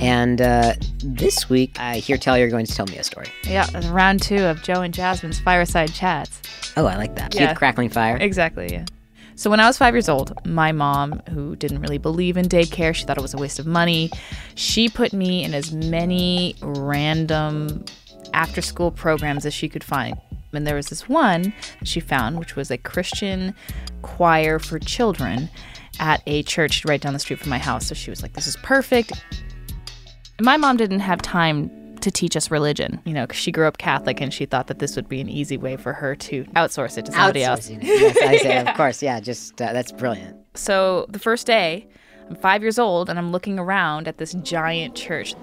And 0.00 0.40
uh, 0.40 0.74
this 1.04 1.50
week, 1.50 1.78
I 1.78 1.98
hear 1.98 2.16
tell 2.16 2.38
you're 2.38 2.48
going 2.48 2.66
to 2.66 2.74
tell 2.74 2.86
me 2.86 2.96
a 2.96 3.04
story. 3.04 3.28
Yeah, 3.44 3.68
round 3.90 4.22
two 4.22 4.44
of 4.44 4.62
Joe 4.62 4.80
and 4.80 4.94
Jasmine's 4.94 5.40
fireside 5.40 5.92
chats. 5.92 6.40
Oh, 6.76 6.86
I 6.86 6.96
like 6.96 7.16
that. 7.16 7.34
Yeah. 7.34 7.48
Keep 7.48 7.58
crackling 7.58 7.90
fire. 7.90 8.16
Exactly, 8.16 8.68
yeah. 8.72 8.86
So 9.34 9.50
when 9.50 9.60
I 9.60 9.66
was 9.66 9.78
five 9.78 9.94
years 9.94 10.08
old, 10.08 10.34
my 10.46 10.72
mom, 10.72 11.22
who 11.30 11.54
didn't 11.54 11.80
really 11.80 11.98
believe 11.98 12.36
in 12.36 12.46
daycare, 12.46 12.94
she 12.94 13.04
thought 13.04 13.18
it 13.18 13.22
was 13.22 13.34
a 13.34 13.38
waste 13.38 13.58
of 13.58 13.66
money, 13.66 14.10
she 14.54 14.88
put 14.88 15.12
me 15.12 15.44
in 15.44 15.54
as 15.54 15.72
many 15.72 16.56
random 16.60 17.84
after 18.34 18.60
school 18.60 18.90
programs 18.90 19.46
as 19.46 19.54
she 19.54 19.68
could 19.68 19.84
find. 19.84 20.16
And 20.52 20.66
there 20.66 20.74
was 20.74 20.88
this 20.88 21.08
one 21.08 21.52
that 21.78 21.86
she 21.86 22.00
found, 22.00 22.38
which 22.38 22.56
was 22.56 22.70
a 22.70 22.78
Christian 22.78 23.54
choir 24.02 24.58
for 24.58 24.78
children 24.78 25.50
at 26.00 26.22
a 26.26 26.42
church 26.44 26.84
right 26.84 27.00
down 27.00 27.12
the 27.12 27.18
street 27.18 27.38
from 27.38 27.50
my 27.50 27.58
house. 27.58 27.86
So 27.86 27.94
she 27.94 28.10
was 28.10 28.22
like, 28.22 28.34
this 28.34 28.46
is 28.46 28.56
perfect. 28.56 29.24
My 30.40 30.56
mom 30.56 30.76
didn't 30.76 31.00
have 31.00 31.20
time 31.22 31.96
to 32.00 32.10
teach 32.10 32.36
us 32.36 32.50
religion, 32.50 33.00
you 33.04 33.12
know, 33.12 33.26
because 33.26 33.40
she 33.40 33.50
grew 33.50 33.66
up 33.66 33.78
Catholic 33.78 34.20
and 34.20 34.32
she 34.32 34.46
thought 34.46 34.68
that 34.68 34.78
this 34.78 34.94
would 34.96 35.08
be 35.08 35.20
an 35.20 35.28
easy 35.28 35.56
way 35.56 35.76
for 35.76 35.92
her 35.92 36.14
to 36.14 36.44
outsource 36.56 36.96
it 36.96 37.06
to 37.06 37.12
somebody 37.12 37.42
else. 37.42 37.68
Yes, 37.68 38.16
I 38.22 38.36
say, 38.38 38.58
of 38.66 38.76
course. 38.76 39.02
Yeah, 39.02 39.18
just 39.20 39.60
uh, 39.60 39.72
that's 39.72 39.92
brilliant. 39.92 40.36
So 40.54 41.06
the 41.08 41.18
first 41.18 41.46
day, 41.46 41.88
I'm 42.28 42.36
five 42.36 42.62
years 42.62 42.78
old 42.78 43.08
and 43.08 43.18
I'm 43.18 43.32
looking 43.32 43.58
around 43.58 44.06
at 44.06 44.18
this 44.18 44.34
giant 44.34 44.94
church. 44.94 45.34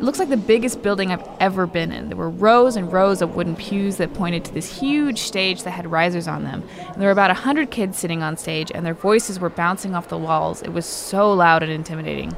It 0.00 0.04
looks 0.04 0.18
like 0.18 0.30
the 0.30 0.38
biggest 0.38 0.80
building 0.80 1.12
I've 1.12 1.28
ever 1.40 1.66
been 1.66 1.92
in. 1.92 2.08
There 2.08 2.16
were 2.16 2.30
rows 2.30 2.74
and 2.74 2.90
rows 2.90 3.20
of 3.20 3.36
wooden 3.36 3.54
pews 3.54 3.98
that 3.98 4.14
pointed 4.14 4.46
to 4.46 4.54
this 4.54 4.80
huge 4.80 5.18
stage 5.18 5.62
that 5.64 5.72
had 5.72 5.92
risers 5.92 6.26
on 6.26 6.42
them. 6.42 6.64
And 6.78 6.96
there 6.96 7.08
were 7.08 7.12
about 7.12 7.30
a 7.30 7.34
hundred 7.34 7.70
kids 7.70 7.98
sitting 7.98 8.22
on 8.22 8.38
stage, 8.38 8.72
and 8.74 8.86
their 8.86 8.94
voices 8.94 9.38
were 9.38 9.50
bouncing 9.50 9.94
off 9.94 10.08
the 10.08 10.16
walls. 10.16 10.62
It 10.62 10.72
was 10.72 10.86
so 10.86 11.30
loud 11.30 11.62
and 11.62 11.70
intimidating. 11.70 12.34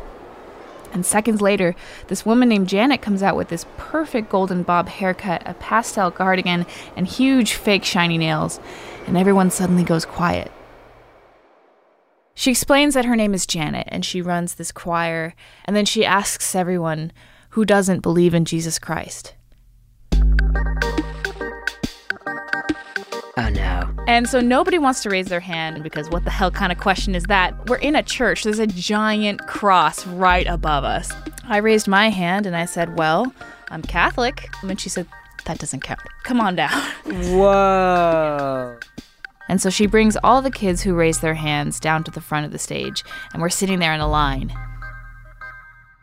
And 0.93 1.07
seconds 1.07 1.41
later, 1.41 1.77
this 2.09 2.27
woman 2.27 2.49
named 2.49 2.69
Janet 2.69 3.01
comes 3.01 3.23
out 3.23 3.37
with 3.37 3.49
this 3.49 3.65
perfect 3.77 4.29
golden 4.29 4.65
bob 4.65 4.89
haircut, 4.89 5.45
a 5.47 5.55
pastel 5.55 6.11
cardigan, 6.11 6.67
and 6.97 7.07
huge 7.07 7.55
fake 7.55 7.85
shiny 7.85 8.19
nails. 8.19 8.59
And 9.07 9.17
everyone 9.17 9.53
suddenly 9.53 9.85
goes 9.85 10.05
quiet. 10.05 10.51
She 12.35 12.51
explains 12.51 12.95
that 12.95 13.05
her 13.05 13.15
name 13.15 13.35
is 13.35 13.47
Janet 13.47 13.87
and 13.93 14.05
she 14.05 14.21
runs 14.21 14.55
this 14.55 14.73
choir, 14.73 15.35
and 15.65 15.77
then 15.77 15.85
she 15.85 16.05
asks 16.05 16.57
everyone 16.57 17.13
who 17.53 17.67
doesn't 17.67 18.01
believe 18.01 18.33
in 18.33 18.47
Jesus 18.47 18.79
Christ. 18.79 19.35
Oh 23.37 23.49
no. 23.51 23.95
And 24.07 24.27
so 24.27 24.41
nobody 24.41 24.79
wants 24.79 25.03
to 25.03 25.11
raise 25.11 25.27
their 25.27 25.41
hand 25.41 25.83
because 25.83 26.09
what 26.09 26.25
the 26.25 26.31
hell 26.31 26.51
kind 26.51 26.73
of 26.73 26.79
question 26.79 27.15
is 27.15 27.25
that? 27.25 27.69
We're 27.69 27.77
in 27.77 27.95
a 27.95 28.03
church. 28.03 28.45
There's 28.45 28.59
a 28.59 28.67
giant 28.67 29.47
cross 29.47 30.07
right 30.07 30.47
above 30.47 30.85
us. 30.85 31.13
I 31.45 31.59
raised 31.59 31.89
my 31.89 32.09
hand 32.09 32.47
and 32.47 32.57
I 32.57 32.65
said, 32.65 32.97
Well, 32.97 33.33
I'm 33.69 33.83
Catholic. 33.83 34.49
And 34.63 34.81
she 34.81 34.89
said, 34.89 35.07
That 35.45 35.59
doesn't 35.59 35.81
count. 35.81 36.01
Come 36.23 36.41
on 36.41 36.57
down. 36.57 36.71
Whoa. 37.05 38.79
And 39.51 39.61
so 39.61 39.69
she 39.69 39.87
brings 39.87 40.17
all 40.25 40.41
the 40.41 40.51
kids 40.51 40.81
who 40.81 40.95
raised 40.95 41.21
their 41.21 41.35
hands 41.35 41.79
down 41.79 42.03
to 42.05 42.11
the 42.11 42.23
front 42.23 42.47
of 42.47 42.53
the 42.53 42.59
stage, 42.59 43.05
and 43.35 43.43
we're 43.43 43.51
sitting 43.51 43.79
there 43.79 43.93
in 43.93 44.01
a 44.01 44.09
line. 44.09 44.55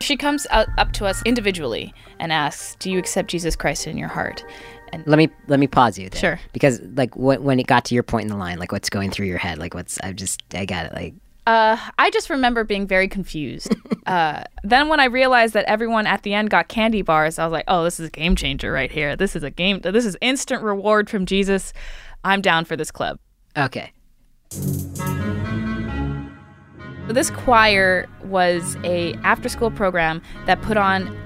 She 0.00 0.16
comes 0.16 0.46
up 0.50 0.92
to 0.94 1.06
us 1.06 1.22
individually 1.24 1.92
and 2.18 2.32
asks, 2.32 2.74
Do 2.76 2.90
you 2.90 2.98
accept 2.98 3.28
Jesus 3.28 3.54
Christ 3.54 3.86
in 3.86 3.98
your 3.98 4.08
heart? 4.08 4.44
And 4.92 5.06
Let 5.06 5.18
me 5.18 5.28
let 5.46 5.60
me 5.60 5.66
pause 5.66 5.98
you 5.98 6.08
there. 6.08 6.20
Sure. 6.20 6.40
Because 6.52 6.80
like 6.94 7.14
when 7.16 7.44
when 7.44 7.60
it 7.60 7.66
got 7.66 7.84
to 7.86 7.94
your 7.94 8.02
point 8.02 8.24
in 8.24 8.28
the 8.28 8.36
line, 8.36 8.58
like 8.58 8.72
what's 8.72 8.90
going 8.90 9.10
through 9.10 9.26
your 9.26 9.38
head, 9.38 9.58
like 9.58 9.74
what's 9.74 10.00
I 10.00 10.12
just 10.12 10.42
I 10.54 10.64
got 10.64 10.86
it. 10.86 10.94
Like 10.94 11.14
Uh, 11.46 11.76
I 11.98 12.10
just 12.10 12.28
remember 12.30 12.64
being 12.64 12.86
very 12.86 13.08
confused. 13.08 13.74
uh, 14.06 14.42
then 14.64 14.88
when 14.88 14.98
I 14.98 15.04
realized 15.04 15.54
that 15.54 15.64
everyone 15.66 16.06
at 16.06 16.22
the 16.22 16.34
end 16.34 16.50
got 16.50 16.68
candy 16.68 17.02
bars, 17.02 17.38
I 17.38 17.44
was 17.44 17.52
like, 17.52 17.64
"Oh, 17.68 17.84
this 17.84 18.00
is 18.00 18.08
a 18.08 18.10
game 18.10 18.34
changer 18.36 18.72
right 18.72 18.90
here. 18.90 19.16
This 19.16 19.36
is 19.36 19.42
a 19.42 19.50
game. 19.50 19.80
This 19.80 20.06
is 20.06 20.16
instant 20.20 20.62
reward 20.62 21.08
from 21.08 21.24
Jesus. 21.24 21.72
I'm 22.24 22.40
down 22.40 22.64
for 22.64 22.76
this 22.76 22.90
club." 22.90 23.18
okay, 23.56 23.92
This 27.08 27.30
choir 27.30 28.06
was 28.24 28.76
a 28.84 29.14
after-school 29.24 29.72
program 29.72 30.22
that 30.46 30.62
put 30.62 30.76
on 30.76 31.16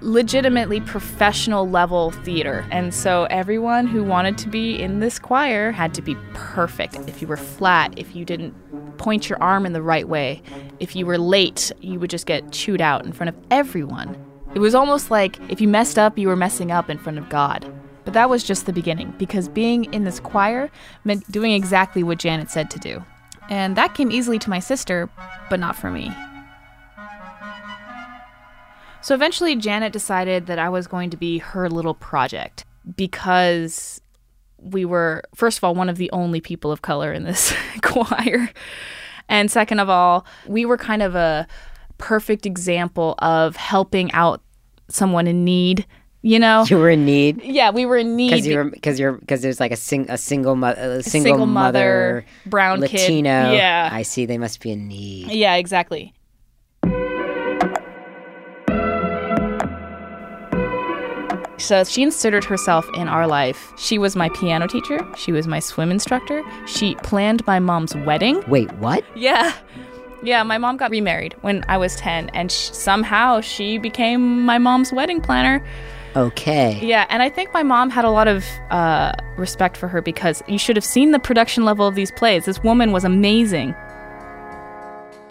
legitimately 0.00 0.80
professional 0.80 1.68
level 1.68 2.12
theater. 2.12 2.64
And 2.70 2.94
so 2.94 3.24
everyone 3.24 3.86
who 3.86 4.04
wanted 4.04 4.38
to 4.38 4.48
be 4.48 4.80
in 4.80 5.00
this 5.00 5.18
choir 5.18 5.72
had 5.72 5.92
to 5.94 6.02
be 6.02 6.16
perfect. 6.34 6.96
If 7.08 7.20
you 7.20 7.28
were 7.28 7.36
flat, 7.36 7.98
if 7.98 8.14
you 8.14 8.24
didn't 8.24 8.54
point 8.98 9.28
your 9.28 9.42
arm 9.42 9.66
in 9.66 9.72
the 9.72 9.82
right 9.82 10.08
way, 10.08 10.42
if 10.80 10.94
you 10.94 11.04
were 11.04 11.18
late, 11.18 11.72
you 11.80 11.98
would 12.00 12.10
just 12.10 12.26
get 12.26 12.52
chewed 12.52 12.80
out 12.80 13.04
in 13.04 13.12
front 13.12 13.28
of 13.28 13.36
everyone. 13.50 14.16
It 14.54 14.60
was 14.60 14.74
almost 14.74 15.10
like 15.10 15.38
if 15.50 15.60
you 15.60 15.68
messed 15.68 15.98
up, 15.98 16.16
you 16.16 16.28
were 16.28 16.36
messing 16.36 16.70
up 16.70 16.88
in 16.88 16.98
front 16.98 17.18
of 17.18 17.28
God. 17.28 17.70
But 18.04 18.14
that 18.14 18.30
was 18.30 18.44
just 18.44 18.66
the 18.66 18.72
beginning 18.72 19.12
because 19.18 19.48
being 19.48 19.92
in 19.92 20.04
this 20.04 20.20
choir 20.20 20.70
meant 21.04 21.30
doing 21.30 21.52
exactly 21.52 22.02
what 22.02 22.18
Janet 22.18 22.50
said 22.50 22.70
to 22.70 22.78
do. 22.78 23.04
And 23.48 23.76
that 23.76 23.94
came 23.94 24.10
easily 24.10 24.38
to 24.40 24.50
my 24.50 24.58
sister, 24.58 25.08
but 25.48 25.58
not 25.58 25.76
for 25.76 25.90
me. 25.90 26.12
So 29.00 29.14
eventually, 29.14 29.56
Janet 29.56 29.92
decided 29.92 30.46
that 30.46 30.58
I 30.58 30.68
was 30.68 30.86
going 30.86 31.10
to 31.10 31.16
be 31.16 31.38
her 31.38 31.68
little 31.70 31.94
project 31.94 32.64
because 32.96 34.00
we 34.58 34.84
were, 34.84 35.22
first 35.34 35.58
of 35.58 35.64
all, 35.64 35.74
one 35.74 35.88
of 35.88 35.96
the 35.96 36.10
only 36.10 36.40
people 36.40 36.72
of 36.72 36.82
color 36.82 37.12
in 37.12 37.24
this 37.24 37.54
choir. 37.82 38.50
And 39.28 39.50
second 39.50 39.78
of 39.78 39.88
all, 39.88 40.26
we 40.46 40.64
were 40.64 40.76
kind 40.76 41.02
of 41.02 41.14
a 41.14 41.46
perfect 41.98 42.44
example 42.46 43.14
of 43.18 43.56
helping 43.56 44.10
out 44.12 44.42
someone 44.88 45.26
in 45.26 45.44
need, 45.44 45.86
you 46.22 46.38
know? 46.38 46.64
you 46.68 46.76
were 46.78 46.90
in 46.90 47.04
need 47.04 47.42
Yeah, 47.42 47.70
we 47.70 47.86
were 47.86 47.96
in 47.96 48.16
need. 48.16 48.30
because 48.30 48.46
you're 48.46 48.64
because 48.64 48.98
you're 49.00 49.12
because 49.12 49.40
there's 49.42 49.60
like 49.60 49.72
a 49.72 49.76
sing 49.76 50.06
a 50.10 50.18
single 50.18 50.56
mo- 50.56 50.68
a 50.76 51.02
single, 51.02 51.30
single 51.30 51.46
mother, 51.46 52.24
mother, 52.24 52.24
brown 52.46 52.80
kid. 52.82 52.92
Latino. 52.92 53.52
Yeah. 53.52 53.88
I 53.92 54.02
see. 54.02 54.26
They 54.26 54.38
must 54.38 54.60
be 54.60 54.72
in 54.72 54.88
need. 54.88 55.30
Yeah, 55.30 55.54
exactly. 55.54 56.14
So 61.60 61.82
she 61.82 62.02
inserted 62.04 62.44
herself 62.44 62.88
in 62.94 63.08
our 63.08 63.26
life. 63.26 63.72
She 63.76 63.98
was 63.98 64.14
my 64.14 64.28
piano 64.30 64.68
teacher. 64.68 65.00
She 65.16 65.32
was 65.32 65.48
my 65.48 65.58
swim 65.58 65.90
instructor. 65.90 66.42
She 66.66 66.94
planned 67.02 67.44
my 67.48 67.58
mom's 67.58 67.96
wedding. 67.96 68.42
Wait, 68.46 68.72
what? 68.74 69.04
Yeah. 69.16 69.52
Yeah, 70.22 70.44
my 70.44 70.56
mom 70.56 70.76
got 70.76 70.90
remarried 70.92 71.34
when 71.42 71.64
I 71.68 71.76
was 71.76 71.96
10, 71.96 72.28
and 72.30 72.50
sh- 72.50 72.70
somehow 72.72 73.40
she 73.40 73.76
became 73.78 74.44
my 74.44 74.58
mom's 74.58 74.92
wedding 74.92 75.20
planner. 75.20 75.64
Okay. 76.16 76.78
Yeah, 76.82 77.06
and 77.08 77.22
I 77.22 77.28
think 77.28 77.52
my 77.52 77.62
mom 77.62 77.90
had 77.90 78.04
a 78.04 78.10
lot 78.10 78.28
of 78.28 78.44
uh, 78.70 79.12
respect 79.36 79.76
for 79.76 79.88
her 79.88 80.00
because 80.00 80.42
you 80.48 80.58
should 80.58 80.76
have 80.76 80.84
seen 80.84 81.12
the 81.12 81.18
production 81.18 81.64
level 81.64 81.86
of 81.86 81.94
these 81.94 82.10
plays. 82.10 82.46
This 82.46 82.62
woman 82.62 82.92
was 82.92 83.04
amazing. 83.04 83.74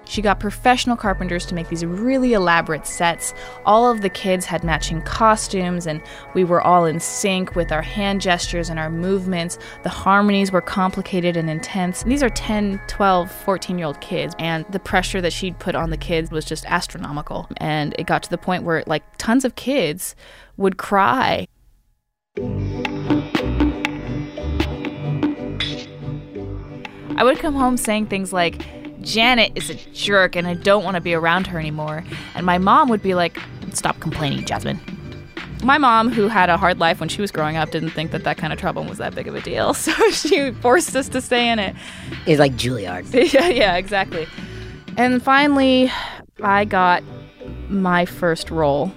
She 0.07 0.21
got 0.21 0.39
professional 0.39 0.95
carpenters 0.95 1.45
to 1.47 1.55
make 1.55 1.69
these 1.69 1.85
really 1.85 2.33
elaborate 2.33 2.87
sets. 2.87 3.33
All 3.65 3.89
of 3.89 4.01
the 4.01 4.09
kids 4.09 4.45
had 4.45 4.63
matching 4.63 5.01
costumes, 5.01 5.87
and 5.87 6.01
we 6.33 6.43
were 6.43 6.61
all 6.61 6.85
in 6.85 6.99
sync 6.99 7.55
with 7.55 7.71
our 7.71 7.81
hand 7.81 8.21
gestures 8.21 8.69
and 8.69 8.79
our 8.79 8.89
movements. 8.89 9.57
The 9.83 9.89
harmonies 9.89 10.51
were 10.51 10.61
complicated 10.61 11.37
and 11.37 11.49
intense. 11.49 12.03
These 12.03 12.23
are 12.23 12.29
10, 12.29 12.81
12, 12.87 13.31
14 13.31 13.77
year 13.77 13.87
old 13.87 14.01
kids, 14.01 14.35
and 14.39 14.65
the 14.69 14.79
pressure 14.79 15.21
that 15.21 15.33
she'd 15.33 15.59
put 15.59 15.75
on 15.75 15.89
the 15.89 15.97
kids 15.97 16.31
was 16.31 16.45
just 16.45 16.65
astronomical. 16.65 17.47
And 17.57 17.95
it 17.99 18.05
got 18.05 18.23
to 18.23 18.29
the 18.29 18.37
point 18.37 18.63
where, 18.63 18.83
like, 18.87 19.03
tons 19.17 19.45
of 19.45 19.55
kids 19.55 20.15
would 20.57 20.77
cry 20.77 21.47
I 27.17 27.23
would 27.23 27.39
come 27.39 27.55
home 27.55 27.77
saying 27.77 28.05
things 28.05 28.31
like, 28.31 28.63
Janet 29.07 29.53
is 29.55 29.69
a 29.69 29.75
jerk 29.93 30.35
and 30.35 30.45
I 30.45 30.53
don't 30.53 30.83
want 30.83 30.95
to 30.95 31.01
be 31.01 31.13
around 31.13 31.47
her 31.47 31.57
anymore. 31.57 32.03
And 32.35 32.45
my 32.45 32.57
mom 32.57 32.89
would 32.89 33.01
be 33.01 33.15
like, 33.15 33.39
Stop 33.73 33.99
complaining, 33.99 34.43
Jasmine. 34.45 34.79
My 35.63 35.77
mom, 35.77 36.09
who 36.11 36.27
had 36.27 36.49
a 36.49 36.57
hard 36.57 36.79
life 36.79 36.99
when 36.99 37.09
she 37.09 37.21
was 37.21 37.31
growing 37.31 37.57
up, 37.57 37.71
didn't 37.71 37.91
think 37.91 38.11
that 38.11 38.23
that 38.23 38.37
kind 38.37 38.51
of 38.51 38.59
trouble 38.59 38.83
was 38.83 38.97
that 38.97 39.15
big 39.15 39.27
of 39.27 39.35
a 39.35 39.41
deal. 39.41 39.73
So 39.77 39.91
she 40.11 40.51
forced 40.51 40.95
us 40.95 41.09
to 41.09 41.21
stay 41.21 41.49
in 41.49 41.59
it. 41.59 41.75
It's 42.25 42.39
like 42.39 42.53
Juilliard. 42.53 43.11
yeah, 43.33 43.47
yeah, 43.47 43.75
exactly. 43.77 44.27
And 44.97 45.21
finally, 45.21 45.91
I 46.41 46.65
got 46.65 47.03
my 47.69 48.05
first 48.05 48.51
role, 48.51 48.91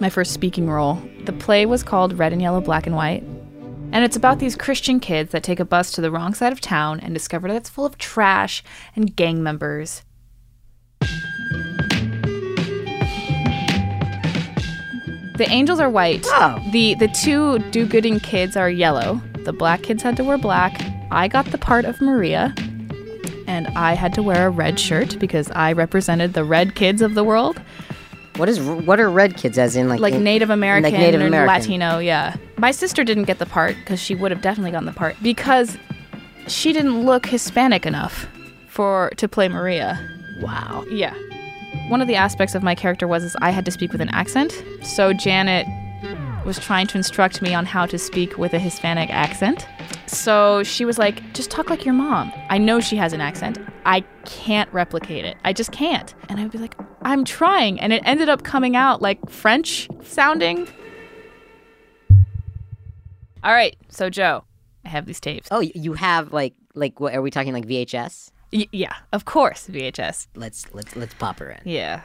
my 0.00 0.10
first 0.10 0.32
speaking 0.32 0.68
role. 0.68 1.02
The 1.24 1.32
play 1.32 1.66
was 1.66 1.82
called 1.82 2.18
Red 2.18 2.32
and 2.32 2.40
Yellow, 2.40 2.60
Black 2.60 2.86
and 2.86 2.96
White. 2.96 3.24
And 3.90 4.04
it's 4.04 4.16
about 4.16 4.38
these 4.38 4.54
Christian 4.54 5.00
kids 5.00 5.32
that 5.32 5.42
take 5.42 5.58
a 5.58 5.64
bus 5.64 5.90
to 5.92 6.00
the 6.00 6.10
wrong 6.10 6.34
side 6.34 6.52
of 6.52 6.60
town 6.60 7.00
and 7.00 7.14
discover 7.14 7.48
that 7.48 7.56
it's 7.56 7.70
full 7.70 7.86
of 7.86 7.98
trash 7.98 8.62
and 8.94 9.16
gang 9.16 9.42
members. 9.42 10.02
The 15.36 15.46
angels 15.48 15.80
are 15.80 15.88
white. 15.88 16.26
Oh. 16.26 16.60
The 16.72 16.94
the 16.96 17.08
two 17.08 17.60
do-gooding 17.70 18.20
kids 18.20 18.56
are 18.56 18.68
yellow. 18.68 19.22
The 19.44 19.52
black 19.52 19.82
kids 19.82 20.02
had 20.02 20.16
to 20.16 20.24
wear 20.24 20.36
black. 20.36 20.80
I 21.10 21.28
got 21.28 21.46
the 21.46 21.58
part 21.58 21.84
of 21.84 22.00
Maria, 22.00 22.52
and 23.46 23.68
I 23.68 23.94
had 23.94 24.12
to 24.14 24.22
wear 24.22 24.48
a 24.48 24.50
red 24.50 24.78
shirt 24.78 25.18
because 25.18 25.50
I 25.52 25.72
represented 25.72 26.34
the 26.34 26.44
red 26.44 26.74
kids 26.74 27.00
of 27.02 27.14
the 27.14 27.24
world, 27.24 27.62
What 28.38 28.48
is 28.48 28.60
what 28.60 29.00
are 29.00 29.10
red 29.10 29.36
kids 29.36 29.58
as 29.58 29.76
in 29.76 29.88
like 29.88 30.00
like 30.00 30.14
in- 30.14 30.24
Native 30.24 30.50
American 30.50 30.90
like 30.90 31.00
Native 31.00 31.20
American. 31.20 31.54
Latino. 31.54 31.98
Yeah, 31.98 32.36
my 32.56 32.70
sister 32.70 33.04
didn't 33.04 33.24
get 33.24 33.38
the 33.38 33.46
part 33.46 33.76
because 33.76 34.00
she 34.00 34.14
would 34.14 34.30
have 34.30 34.40
definitely 34.40 34.70
gotten 34.70 34.86
the 34.86 34.92
part 34.92 35.16
because 35.22 35.76
she 36.46 36.72
didn't 36.72 37.04
look 37.04 37.26
Hispanic 37.26 37.84
enough 37.84 38.26
for 38.68 39.10
to 39.16 39.28
play 39.28 39.48
Maria. 39.48 39.98
Wow. 40.40 40.84
Yeah. 40.88 41.14
One 41.88 42.00
of 42.00 42.08
the 42.08 42.14
aspects 42.14 42.54
of 42.54 42.62
my 42.62 42.74
character 42.74 43.08
was 43.08 43.24
is 43.24 43.36
I 43.42 43.50
had 43.50 43.64
to 43.64 43.70
speak 43.70 43.92
with 43.92 44.00
an 44.00 44.08
accent. 44.10 44.62
So 44.82 45.12
Janet 45.12 45.66
was 46.44 46.58
trying 46.58 46.86
to 46.86 46.96
instruct 46.96 47.42
me 47.42 47.54
on 47.54 47.66
how 47.66 47.86
to 47.86 47.98
speak 47.98 48.38
with 48.38 48.54
a 48.54 48.58
Hispanic 48.58 49.10
accent. 49.10 49.66
So 50.06 50.62
she 50.62 50.84
was 50.84 50.98
like, 50.98 51.34
just 51.34 51.50
talk 51.50 51.68
like 51.68 51.84
your 51.84 51.94
mom. 51.94 52.32
I 52.48 52.56
know 52.58 52.80
she 52.80 52.96
has 52.96 53.12
an 53.12 53.20
accent. 53.20 53.58
I 53.84 54.00
can't 54.24 54.72
replicate 54.72 55.24
it. 55.24 55.36
I 55.44 55.52
just 55.52 55.72
can't. 55.72 56.14
And 56.28 56.40
I'd 56.40 56.50
be 56.50 56.58
like, 56.58 56.74
I'm 57.02 57.24
trying. 57.24 57.80
And 57.80 57.92
it 57.92 58.02
ended 58.04 58.28
up 58.28 58.42
coming 58.42 58.76
out 58.76 59.00
like 59.00 59.28
French 59.30 59.88
sounding. 60.02 60.68
All 63.44 63.52
right. 63.52 63.76
So, 63.88 64.10
Joe, 64.10 64.44
I 64.84 64.88
have 64.88 65.06
these 65.06 65.20
tapes. 65.20 65.48
Oh, 65.50 65.60
you 65.60 65.92
have 65.94 66.32
like 66.32 66.54
like 66.74 67.00
what 67.00 67.14
are 67.14 67.22
we 67.22 67.30
talking 67.30 67.52
like 67.52 67.66
VHS? 67.66 68.30
Y- 68.52 68.68
yeah, 68.72 68.94
of 69.12 69.24
course, 69.24 69.68
VHS. 69.68 70.28
Let's 70.34 70.72
let's 70.72 70.96
let's 70.96 71.14
pop 71.14 71.38
her 71.38 71.50
in. 71.50 71.60
Yeah. 71.64 72.02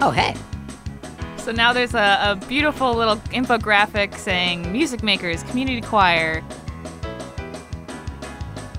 Oh 0.00 0.10
hey. 0.10 0.34
So 1.38 1.52
now 1.52 1.72
there's 1.72 1.94
a, 1.94 2.18
a 2.22 2.46
beautiful 2.48 2.92
little 2.94 3.16
infographic 3.32 4.16
saying 4.16 4.70
music 4.72 5.02
makers, 5.02 5.42
community 5.44 5.80
choir. 5.80 6.42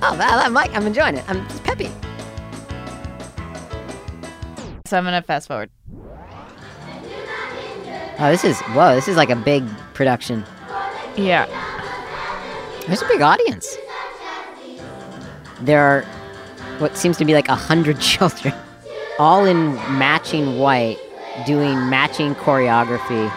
Oh, 0.02 0.16
I, 0.20 0.46
I 0.46 0.48
like. 0.48 0.76
I'm 0.76 0.86
enjoying 0.86 1.18
it. 1.18 1.24
I'm 1.28 1.48
just 1.48 1.64
peppy. 1.64 1.90
So 4.86 4.98
I'm 4.98 5.04
gonna 5.04 5.22
fast 5.22 5.48
forward. 5.48 5.70
Oh, 8.20 8.32
this 8.32 8.44
is 8.44 8.60
whoa. 8.62 8.96
This 8.96 9.08
is 9.08 9.18
like 9.18 9.30
a 9.30 9.36
big 9.36 9.68
production. 9.94 10.46
Yeah. 11.16 11.46
There's 12.86 13.02
a 13.02 13.08
big 13.08 13.22
audience. 13.22 13.76
There 15.62 15.82
are 15.82 16.02
what 16.80 16.96
seems 16.96 17.18
to 17.18 17.26
be 17.26 17.34
like 17.34 17.50
a 17.50 17.56
hundred 17.56 18.00
children, 18.02 18.54
all 19.20 19.46
in 19.46 19.76
matching 19.98 20.60
white, 20.60 20.98
doing 21.46 21.90
matching 21.90 22.36
choreography. 22.36 23.32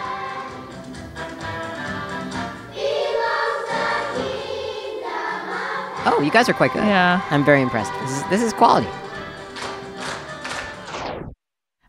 Oh, 6.03 6.21
you 6.21 6.31
guys 6.31 6.49
are 6.49 6.53
quite 6.53 6.73
good. 6.73 6.83
Yeah. 6.83 7.21
I'm 7.29 7.45
very 7.45 7.61
impressed. 7.61 7.91
This 8.01 8.11
is, 8.11 8.23
this 8.29 8.41
is 8.41 8.53
quality. 8.53 8.87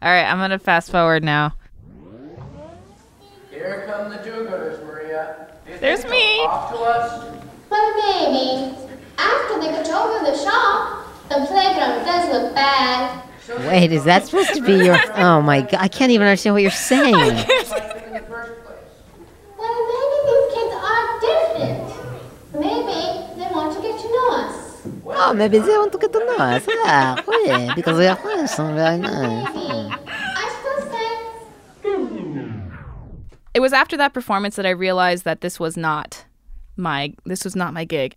All 0.03 0.09
right, 0.11 0.25
I'm 0.25 0.38
gonna 0.38 0.59
fast 0.59 0.90
forward 0.90 1.22
now. 1.22 1.55
Here 3.51 3.85
come 3.87 4.11
the 4.11 4.16
do-gooders, 4.18 4.85
Maria. 4.85 5.46
Do 5.66 5.79
There's 5.79 6.05
me. 6.05 6.11
they'll 6.11 6.46
Off 6.46 6.72
to 6.72 6.79
us. 6.81 7.37
But 7.70 7.81
maybe 7.96 8.77
after 9.16 9.61
they 9.61 9.68
get 9.68 9.88
over 9.88 10.25
the 10.31 10.37
shop, 10.37 11.07
the 11.29 11.46
playground 11.46 12.05
does 12.05 12.33
look 12.33 12.55
bad. 12.55 13.22
Wait, 13.68 13.92
is 13.92 14.05
that 14.05 14.27
supposed 14.27 14.55
to 14.55 14.61
be 14.62 14.85
your? 14.85 14.98
Oh 15.16 15.40
my 15.40 15.62
god, 15.62 15.75
I 15.81 15.88
can't 15.88 16.11
even 16.11 16.27
understand 16.27 16.55
what 16.55 16.62
you're 16.62 16.70
saying. 16.72 17.14
Oh, 25.24 25.32
maybe 25.32 25.58
they 25.58 25.78
want 25.78 25.92
to 25.92 25.98
get 25.98 26.12
to 26.12 26.18
know 26.18 26.37
us. 26.37 26.66
Ah, 26.85 27.22
yeah, 27.44 27.74
because 27.76 27.96
we 27.96 28.06
are 28.06 28.18
and 28.18 29.02
nice. 29.02 29.98
It 33.54 33.61
was 33.61 33.72
after 33.72 33.96
that 33.98 34.14
performance 34.14 34.56
that 34.56 34.66
I 34.66 34.70
realized 34.70 35.24
that 35.24 35.40
this 35.40 35.61
was 35.61 35.76
not 35.76 36.24
my 36.76 37.14
this 37.24 37.44
was 37.44 37.54
not 37.54 37.72
my 37.72 37.85
gig. 37.85 38.16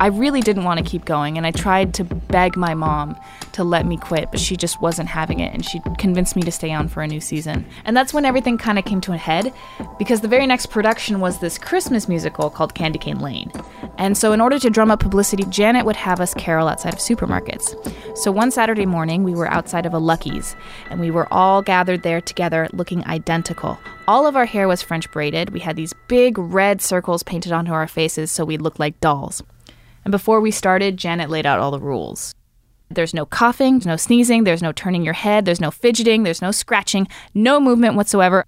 I 0.00 0.06
really 0.06 0.40
didn't 0.40 0.64
want 0.64 0.78
to 0.78 0.84
keep 0.84 1.04
going, 1.04 1.36
and 1.36 1.46
I 1.46 1.50
tried 1.50 1.92
to 1.94 2.04
beg 2.04 2.56
my 2.56 2.72
mom 2.72 3.20
to 3.52 3.62
let 3.62 3.84
me 3.84 3.98
quit, 3.98 4.30
but 4.30 4.40
she 4.40 4.56
just 4.56 4.80
wasn't 4.80 5.10
having 5.10 5.40
it, 5.40 5.52
and 5.52 5.62
she 5.62 5.78
convinced 5.98 6.36
me 6.36 6.42
to 6.42 6.50
stay 6.50 6.72
on 6.72 6.88
for 6.88 7.02
a 7.02 7.06
new 7.06 7.20
season. 7.20 7.66
And 7.84 7.94
that's 7.94 8.14
when 8.14 8.24
everything 8.24 8.56
kind 8.56 8.78
of 8.78 8.86
came 8.86 9.02
to 9.02 9.12
a 9.12 9.18
head, 9.18 9.52
because 9.98 10.22
the 10.22 10.28
very 10.28 10.46
next 10.46 10.70
production 10.70 11.20
was 11.20 11.38
this 11.38 11.58
Christmas 11.58 12.08
musical 12.08 12.48
called 12.48 12.74
Candy 12.74 12.98
Cane 12.98 13.20
Lane. 13.20 13.52
And 13.98 14.16
so, 14.16 14.32
in 14.32 14.40
order 14.40 14.58
to 14.58 14.70
drum 14.70 14.90
up 14.90 15.00
publicity, 15.00 15.44
Janet 15.50 15.84
would 15.84 15.96
have 15.96 16.18
us 16.18 16.32
carol 16.32 16.66
outside 16.66 16.94
of 16.94 16.98
supermarkets. 16.98 17.76
So, 18.16 18.32
one 18.32 18.50
Saturday 18.50 18.86
morning, 18.86 19.22
we 19.22 19.34
were 19.34 19.48
outside 19.48 19.84
of 19.84 19.92
a 19.92 19.98
Lucky's, 19.98 20.56
and 20.88 20.98
we 20.98 21.10
were 21.10 21.30
all 21.30 21.60
gathered 21.60 22.02
there 22.02 22.22
together 22.22 22.68
looking 22.72 23.04
identical. 23.04 23.78
All 24.08 24.26
of 24.26 24.34
our 24.34 24.46
hair 24.46 24.66
was 24.66 24.80
French 24.80 25.10
braided. 25.12 25.50
We 25.50 25.60
had 25.60 25.76
these 25.76 25.92
big 26.08 26.38
red 26.38 26.80
circles 26.80 27.22
painted 27.22 27.52
onto 27.52 27.72
our 27.72 27.86
faces 27.86 28.30
so 28.30 28.46
we 28.46 28.56
looked 28.56 28.80
like 28.80 28.98
dolls. 29.00 29.42
And 30.10 30.18
before 30.18 30.40
we 30.40 30.50
started, 30.50 30.96
Janet 30.96 31.30
laid 31.30 31.46
out 31.46 31.60
all 31.60 31.70
the 31.70 31.78
rules. 31.78 32.34
There's 32.88 33.14
no 33.14 33.24
coughing, 33.24 33.74
there's 33.74 33.86
no 33.86 33.96
sneezing, 33.96 34.42
there's 34.42 34.60
no 34.60 34.72
turning 34.72 35.04
your 35.04 35.14
head, 35.14 35.44
there's 35.44 35.60
no 35.60 35.70
fidgeting, 35.70 36.24
there's 36.24 36.42
no 36.42 36.50
scratching, 36.50 37.06
no 37.32 37.60
movement 37.60 37.94
whatsoever. 37.94 38.44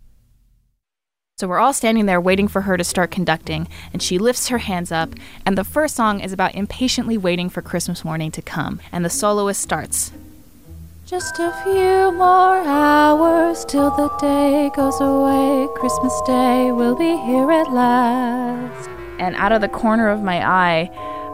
So 1.38 1.46
we're 1.46 1.61
all 1.61 1.72
standing 1.72 2.07
there 2.07 2.20
waiting 2.20 2.48
for 2.48 2.62
her 2.62 2.77
to 2.77 2.83
start 2.83 3.12
conducting, 3.12 3.68
and 3.92 4.03
she 4.03 4.18
lifts 4.18 4.48
her 4.48 4.59
hands 4.59 4.90
up, 4.90 5.14
and 5.46 5.57
the 5.57 5.62
first 5.62 5.94
song 5.94 6.18
is 6.18 6.33
about 6.33 6.57
impatiently 6.57 7.16
waiting 7.16 7.48
for 7.48 7.62
Christmas 7.62 8.05
morning 8.05 8.33
to 8.33 8.42
come, 8.42 8.81
and 8.90 9.05
the 9.05 9.09
soloist 9.09 9.62
starts. 9.62 10.11
Just 11.07 11.38
a 11.38 11.53
few 11.62 12.11
more 12.11 12.59
hours 12.59 13.64
till 13.66 13.90
the 13.90 14.09
day 14.20 14.68
goes 14.75 15.01
away. 15.01 15.68
Christmas 15.77 16.20
Day 16.27 16.72
will 16.72 16.96
be 16.96 17.16
here 17.18 17.53
at 17.53 17.72
last. 17.72 18.90
And 19.20 19.37
out 19.37 19.53
of 19.53 19.61
the 19.61 19.68
corner 19.68 20.09
of 20.09 20.20
my 20.22 20.44
eye, 20.44 20.90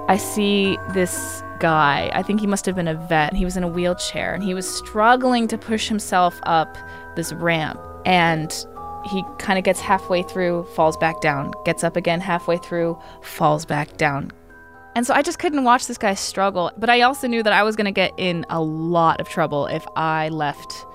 I 0.08 0.16
see 0.16 0.78
this 0.94 1.42
guy. 1.60 2.10
I 2.14 2.22
think 2.22 2.40
he 2.40 2.46
must 2.46 2.64
have 2.66 2.74
been 2.74 2.88
a 2.88 2.94
vet. 2.94 3.34
He 3.34 3.44
was 3.44 3.56
in 3.56 3.62
a 3.62 3.68
wheelchair 3.68 4.32
and 4.34 4.42
he 4.42 4.54
was 4.54 4.68
struggling 4.68 5.46
to 5.48 5.58
push 5.58 5.88
himself 5.88 6.40
up 6.44 6.78
this 7.14 7.32
ramp. 7.34 7.78
And 8.06 8.50
he 9.04 9.22
kind 9.38 9.58
of 9.58 9.64
gets 9.64 9.80
halfway 9.80 10.22
through, 10.22 10.64
falls 10.74 10.96
back 10.96 11.20
down, 11.20 11.52
gets 11.64 11.84
up 11.84 11.96
again 11.96 12.20
halfway 12.20 12.56
through, 12.56 12.98
falls 13.22 13.66
back 13.66 13.96
down. 13.98 14.32
And 14.94 15.06
so 15.06 15.14
I 15.14 15.22
just 15.22 15.38
couldn't 15.38 15.64
watch 15.64 15.86
this 15.86 15.98
guy 15.98 16.14
struggle. 16.14 16.72
But 16.78 16.90
I 16.90 17.02
also 17.02 17.28
knew 17.28 17.42
that 17.42 17.52
I 17.52 17.62
was 17.62 17.76
going 17.76 17.84
to 17.84 17.92
get 17.92 18.12
in 18.16 18.46
a 18.48 18.60
lot 18.60 19.20
of 19.20 19.28
trouble 19.28 19.66
if 19.66 19.86
I 19.94 20.28
left 20.30 20.86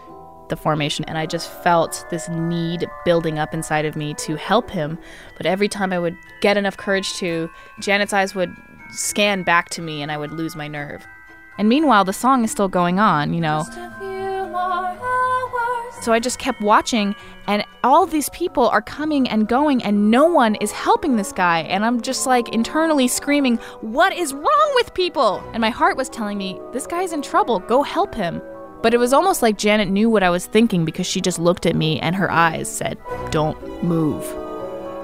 the 0.50 0.58
formation. 0.58 1.06
And 1.06 1.18
I 1.18 1.26
just 1.26 1.52
felt 1.64 2.06
this 2.10 2.28
need 2.30 2.86
building 3.06 3.40
up 3.40 3.54
inside 3.54 3.86
of 3.86 3.96
me 3.96 4.14
to 4.16 4.36
help 4.36 4.70
him. 4.70 4.98
But 5.38 5.46
every 5.46 5.70
time 5.70 5.94
I 5.94 6.00
would 6.00 6.18
get 6.42 6.58
enough 6.58 6.78
courage 6.78 7.14
to, 7.16 7.50
Janet's 7.80 8.12
eyes 8.12 8.36
would 8.36 8.54
scan 8.94 9.44
back 9.44 9.70
to 9.70 9.82
me 9.82 10.02
and 10.02 10.12
I 10.12 10.18
would 10.18 10.32
lose 10.32 10.56
my 10.56 10.68
nerve. 10.68 11.06
And 11.58 11.70
meanwhile, 11.70 12.04
the 12.04 12.14
song 12.14 12.44
is 12.44 12.52
still 12.52 12.68
going 12.68 13.00
on, 13.00 13.34
you 13.34 13.42
know. 13.42 13.64
So 16.02 16.12
I 16.12 16.20
just 16.20 16.38
kept 16.38 16.60
watching, 16.60 17.16
and 17.48 17.64
all 17.82 18.06
these 18.06 18.30
people 18.32 18.68
are 18.68 18.82
coming 18.82 19.30
and 19.30 19.48
going, 19.48 19.82
and 19.84 20.12
no 20.12 20.26
one 20.26 20.56
is 20.56 20.70
helping 20.72 21.16
this 21.16 21.32
guy. 21.32 21.60
And 21.60 21.86
I'm 21.86 22.02
just 22.02 22.28
like 22.28 22.50
internally 22.50 23.08
screaming, 23.08 23.56
What 23.80 24.12
is 24.14 24.34
wrong 24.34 24.72
with 24.76 24.94
people? 24.94 25.42
And 25.54 25.62
my 25.62 25.70
heart 25.70 25.96
was 25.96 26.10
telling 26.10 26.38
me, 26.38 26.60
This 26.74 26.88
guy's 26.88 27.14
in 27.14 27.22
trouble, 27.22 27.60
go 27.60 27.84
help 27.84 28.14
him. 28.14 28.42
But 28.82 28.94
it 28.94 28.98
was 28.98 29.14
almost 29.14 29.42
like 29.42 29.58
Janet 29.58 29.88
knew 29.88 30.10
what 30.10 30.24
I 30.24 30.30
was 30.30 30.46
thinking 30.46 30.84
because 30.84 31.08
she 31.08 31.22
just 31.22 31.40
looked 31.40 31.66
at 31.66 31.76
me 31.76 32.02
and 32.02 32.18
her 32.18 32.30
eyes 32.30 32.70
said, 32.70 32.98
Don't 33.32 33.82
move. 33.82 34.43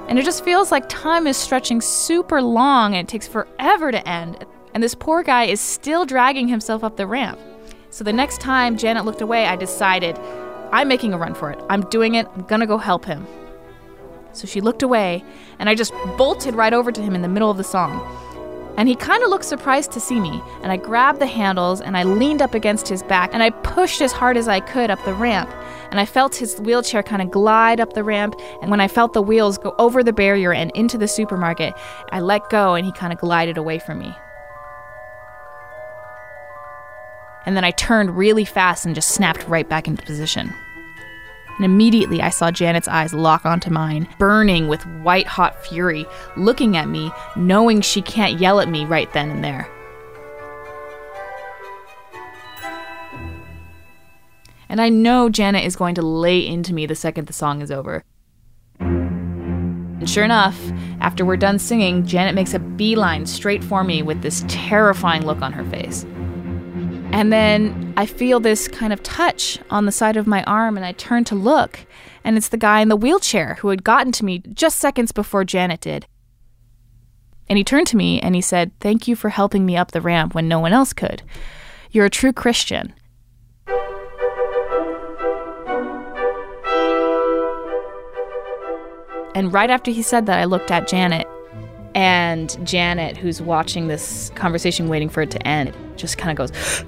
And 0.10 0.18
it 0.18 0.26
just 0.26 0.44
feels 0.44 0.72
like 0.72 0.90
time 0.90 1.28
is 1.28 1.38
stretching 1.38 1.82
super 1.82 2.42
long 2.42 2.96
and 2.96 3.08
it 3.08 3.10
takes 3.10 3.28
forever 3.28 3.92
to 3.92 4.10
end. 4.10 4.44
And 4.74 4.82
this 4.82 4.96
poor 4.96 5.22
guy 5.22 5.44
is 5.44 5.62
still 5.62 6.04
dragging 6.04 6.48
himself 6.48 6.84
up 6.84 6.98
the 6.98 7.06
ramp. 7.06 7.40
So 7.92 8.04
the 8.04 8.12
next 8.12 8.42
time 8.42 8.76
Janet 8.76 9.06
looked 9.06 9.22
away, 9.22 9.46
I 9.46 9.56
decided, 9.56 10.18
I'm 10.72 10.88
making 10.88 11.14
a 11.14 11.18
run 11.20 11.36
for 11.36 11.52
it. 11.52 11.62
I'm 11.70 11.82
doing 11.90 12.16
it. 12.16 12.28
I'm 12.36 12.42
gonna 12.42 12.66
go 12.66 12.80
help 12.80 13.06
him. 13.06 13.28
So 14.34 14.48
she 14.48 14.62
looked 14.62 14.82
away, 14.82 15.24
and 15.60 15.70
I 15.70 15.76
just 15.76 15.94
bolted 16.18 16.56
right 16.56 16.74
over 16.74 16.92
to 16.92 17.02
him 17.02 17.14
in 17.14 17.22
the 17.22 17.28
middle 17.28 17.52
of 17.52 17.58
the 17.58 17.64
song. 17.64 18.00
And 18.78 18.88
he 18.88 18.96
kind 18.96 19.24
of 19.24 19.30
looked 19.30 19.46
surprised 19.46 19.92
to 19.92 20.00
see 20.00 20.20
me, 20.20 20.42
and 20.64 20.72
I 20.72 20.78
grabbed 20.78 21.20
the 21.20 21.28
handles 21.28 21.82
and 21.82 21.98
I 21.98 22.04
leaned 22.04 22.42
up 22.42 22.54
against 22.54 22.88
his 22.88 23.04
back 23.04 23.32
and 23.34 23.44
I 23.44 23.50
pushed 23.50 24.02
as 24.02 24.12
hard 24.12 24.38
as 24.38 24.48
I 24.48 24.60
could 24.60 24.90
up 24.90 25.04
the 25.06 25.14
ramp. 25.14 25.50
And 25.92 26.00
I 26.00 26.06
felt 26.06 26.36
his 26.36 26.60
wheelchair 26.60 27.02
kind 27.02 27.22
of 27.22 27.32
glide 27.32 27.80
up 27.80 27.94
the 27.94 28.04
ramp, 28.04 28.36
and 28.62 28.70
when 28.70 28.80
I 28.80 28.88
felt 28.88 29.14
the 29.14 29.22
wheels 29.22 29.58
go 29.58 29.74
over 29.80 30.04
the 30.04 30.14
barrier 30.14 30.54
and 30.54 30.72
into 30.76 30.98
the 30.98 31.08
supermarket, 31.08 31.74
I 32.12 32.20
let 32.20 32.50
go 32.50 32.76
and 32.76 32.86
he 32.86 32.92
kind 32.92 33.12
of 33.12 33.20
glided 33.20 33.58
away 33.58 33.80
from 33.80 34.00
me. 34.00 34.16
And 37.46 37.58
then 37.58 37.64
I 37.64 37.72
turned 37.72 38.16
really 38.16 38.46
fast 38.46 38.86
and 38.86 38.94
just 38.94 39.10
snapped 39.10 39.48
right 39.48 39.68
back 39.68 39.88
into 39.88 40.04
position. 40.04 40.54
And 41.58 41.66
immediately 41.66 42.22
I 42.22 42.30
saw 42.30 42.52
Janet's 42.52 42.88
eyes 42.88 43.14
lock 43.14 43.46
onto 43.46 43.70
mine, 43.70 44.08
burning 44.18 44.68
with 44.68 44.86
white 45.02 45.28
hot 45.28 45.66
fury, 45.66 46.06
looking 46.38 46.78
at 46.78 46.88
me, 46.88 47.12
knowing 47.36 47.82
she 47.82 48.02
can't 48.02 48.40
yell 48.40 48.60
at 48.60 48.70
me 48.70 48.86
right 48.86 49.12
then 49.14 49.30
and 49.30 49.44
there. 49.44 49.68
And 54.70 54.80
I 54.80 54.90
know 54.90 55.30
Janet 55.30 55.66
is 55.66 55.76
going 55.76 55.96
to 55.96 56.02
lay 56.02 56.46
into 56.46 56.74
me 56.74 56.86
the 56.86 56.96
second 56.96 57.28
the 57.28 57.34
song 57.34 57.62
is 57.62 57.72
over. 57.72 58.04
And 58.80 60.10
sure 60.10 60.24
enough, 60.24 60.58
after 61.02 61.26
we're 61.26 61.38
done 61.38 61.60
singing, 61.60 62.06
Janet 62.06 62.36
makes 62.36 62.54
a 62.54 62.60
beeline 62.60 63.26
straight 63.26 63.64
for 63.64 63.84
me 63.84 64.02
with 64.02 64.22
this 64.22 64.46
terrifying 64.48 65.26
look 65.26 65.42
on 65.42 65.52
her 65.52 65.66
face. 65.66 66.06
And 67.12 67.34
then 67.34 67.94
I 67.98 68.06
feel 68.06 68.40
this 68.40 68.68
kind 68.68 68.94
of 68.94 69.02
touch 69.02 69.60
on 69.72 69.86
the 69.86 69.92
side 69.92 70.16
of 70.16 70.28
my 70.28 70.44
arm, 70.44 70.78
and 70.78 70.86
I 70.86 70.92
turn 70.92 71.24
to 71.26 71.36
look, 71.36 71.86
and 72.24 72.38
it's 72.38 72.50
the 72.50 72.58
guy 72.58 72.82
in 72.82 72.88
the 72.88 72.96
wheelchair 72.96 73.56
who 73.56 73.70
had 73.70 73.84
gotten 73.84 74.12
to 74.14 74.26
me 74.26 74.40
just 74.54 74.78
seconds 74.78 75.12
before 75.12 75.44
Janet 75.44 75.82
did. 75.82 76.06
And 77.50 77.58
he 77.58 77.64
turned 77.64 77.88
to 77.88 77.98
me 77.98 78.22
and 78.22 78.36
he 78.36 78.42
said, 78.42 78.72
Thank 78.80 79.08
you 79.08 79.16
for 79.16 79.30
helping 79.30 79.66
me 79.66 79.76
up 79.76 79.92
the 79.92 80.02
ramp 80.02 80.36
when 80.36 80.48
no 80.48 80.60
one 80.60 80.72
else 80.72 80.94
could. 80.94 81.24
You're 81.90 82.06
a 82.06 82.12
true 82.12 82.32
Christian. 82.32 82.94
And 89.40 89.54
right 89.54 89.70
after 89.70 89.90
he 89.90 90.02
said 90.02 90.26
that, 90.26 90.38
I 90.38 90.44
looked 90.44 90.70
at 90.70 90.86
Janet. 90.86 91.26
And 91.96 92.58
Janet, 92.68 93.16
who's 93.16 93.42
watching 93.42 93.88
this 93.88 94.34
conversation, 94.36 94.90
waiting 94.90 95.08
for 95.08 95.22
it 95.22 95.32
to 95.32 95.48
end, 95.48 95.74
just 95.96 96.18
kind 96.18 96.30
of 96.30 96.36
goes, 96.38 96.52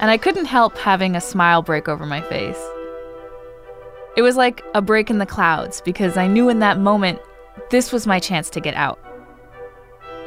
and 0.00 0.10
I 0.10 0.18
couldn't 0.18 0.46
help 0.46 0.76
having 0.76 1.14
a 1.14 1.20
smile 1.20 1.62
break 1.62 1.88
over 1.88 2.04
my 2.04 2.20
face. 2.22 2.58
It 4.16 4.22
was 4.22 4.36
like 4.36 4.64
a 4.74 4.82
break 4.82 5.08
in 5.08 5.18
the 5.18 5.24
clouds 5.24 5.80
because 5.82 6.16
I 6.16 6.26
knew 6.26 6.48
in 6.48 6.58
that 6.58 6.80
moment 6.80 7.20
this 7.70 7.92
was 7.92 8.08
my 8.08 8.18
chance 8.18 8.50
to 8.50 8.60
get 8.60 8.74
out. 8.74 8.98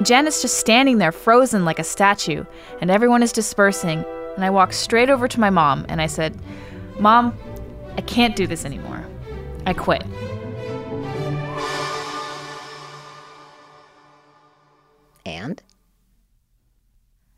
Janet's 0.03 0.41
just 0.41 0.57
standing 0.57 0.99
there 0.99 1.11
frozen 1.11 1.65
like 1.65 1.79
a 1.79 1.83
statue, 1.83 2.45
and 2.79 2.89
everyone 2.89 3.23
is 3.23 3.33
dispersing. 3.33 4.05
And 4.35 4.45
I 4.45 4.51
walked 4.51 4.75
straight 4.75 5.09
over 5.09 5.27
to 5.27 5.39
my 5.41 5.49
mom 5.49 5.85
and 5.89 6.01
I 6.01 6.07
said, 6.07 6.39
Mom, 6.97 7.37
I 7.97 8.01
can't 8.01 8.37
do 8.37 8.47
this 8.47 8.63
anymore. 8.63 9.05
I 9.67 9.73
quit. 9.73 10.01
And? 15.25 15.62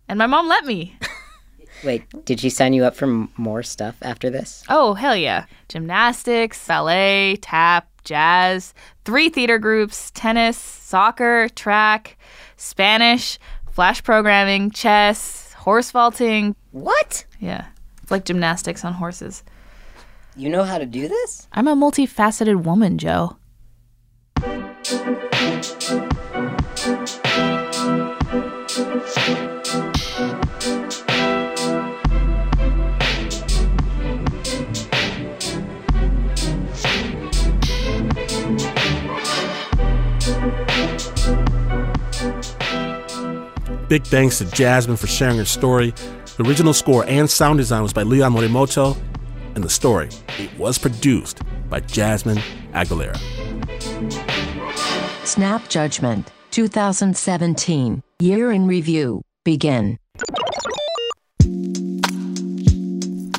And 0.07 0.19
my 0.19 0.27
mom 0.27 0.47
let 0.47 0.63
me. 0.63 0.95
Wait, 1.83 2.03
did 2.25 2.39
she 2.39 2.51
sign 2.51 2.73
you 2.73 2.85
up 2.85 2.95
for 2.95 3.05
m- 3.05 3.29
more 3.35 3.63
stuff 3.63 3.97
after 4.03 4.29
this? 4.29 4.63
Oh, 4.69 4.93
hell 4.93 5.15
yeah. 5.15 5.45
Gymnastics, 5.69 6.67
ballet, 6.67 7.37
tap, 7.41 7.87
jazz, 8.03 8.75
three 9.05 9.29
theater 9.29 9.57
groups, 9.57 10.11
tennis, 10.11 10.55
soccer, 10.55 11.49
track, 11.49 12.15
Spanish, 12.57 13.39
flash 13.71 14.03
programming, 14.03 14.69
chess, 14.69 15.53
horse 15.53 15.89
vaulting. 15.89 16.55
What? 16.73 17.25
Yeah. 17.39 17.65
It's 18.03 18.11
like 18.11 18.25
gymnastics 18.25 18.85
on 18.85 18.93
horses. 18.93 19.43
You 20.39 20.49
know 20.49 20.63
how 20.63 20.77
to 20.77 20.85
do 20.85 21.09
this? 21.09 21.49
I'm 21.51 21.67
a 21.67 21.75
multifaceted 21.75 22.63
woman, 22.63 22.97
Joe. 22.97 23.35
Big 43.89 44.05
thanks 44.05 44.37
to 44.37 44.45
Jasmine 44.53 44.95
for 44.95 45.07
sharing 45.07 45.37
her 45.37 45.43
story. 45.43 45.93
The 46.37 46.45
original 46.47 46.73
score 46.73 47.03
and 47.09 47.29
sound 47.29 47.57
design 47.57 47.83
was 47.83 47.91
by 47.91 48.03
Leon 48.03 48.33
Morimoto 48.33 48.95
and 49.55 49.63
the 49.63 49.69
story 49.69 50.09
it 50.37 50.49
was 50.57 50.77
produced 50.77 51.41
by 51.69 51.79
Jasmine 51.81 52.39
Aguilera. 52.73 53.17
Snap 55.25 55.67
Judgment 55.69 56.31
2017 56.51 58.01
Year 58.19 58.51
in 58.51 58.67
Review. 58.67 59.21
Begin. 59.45 59.97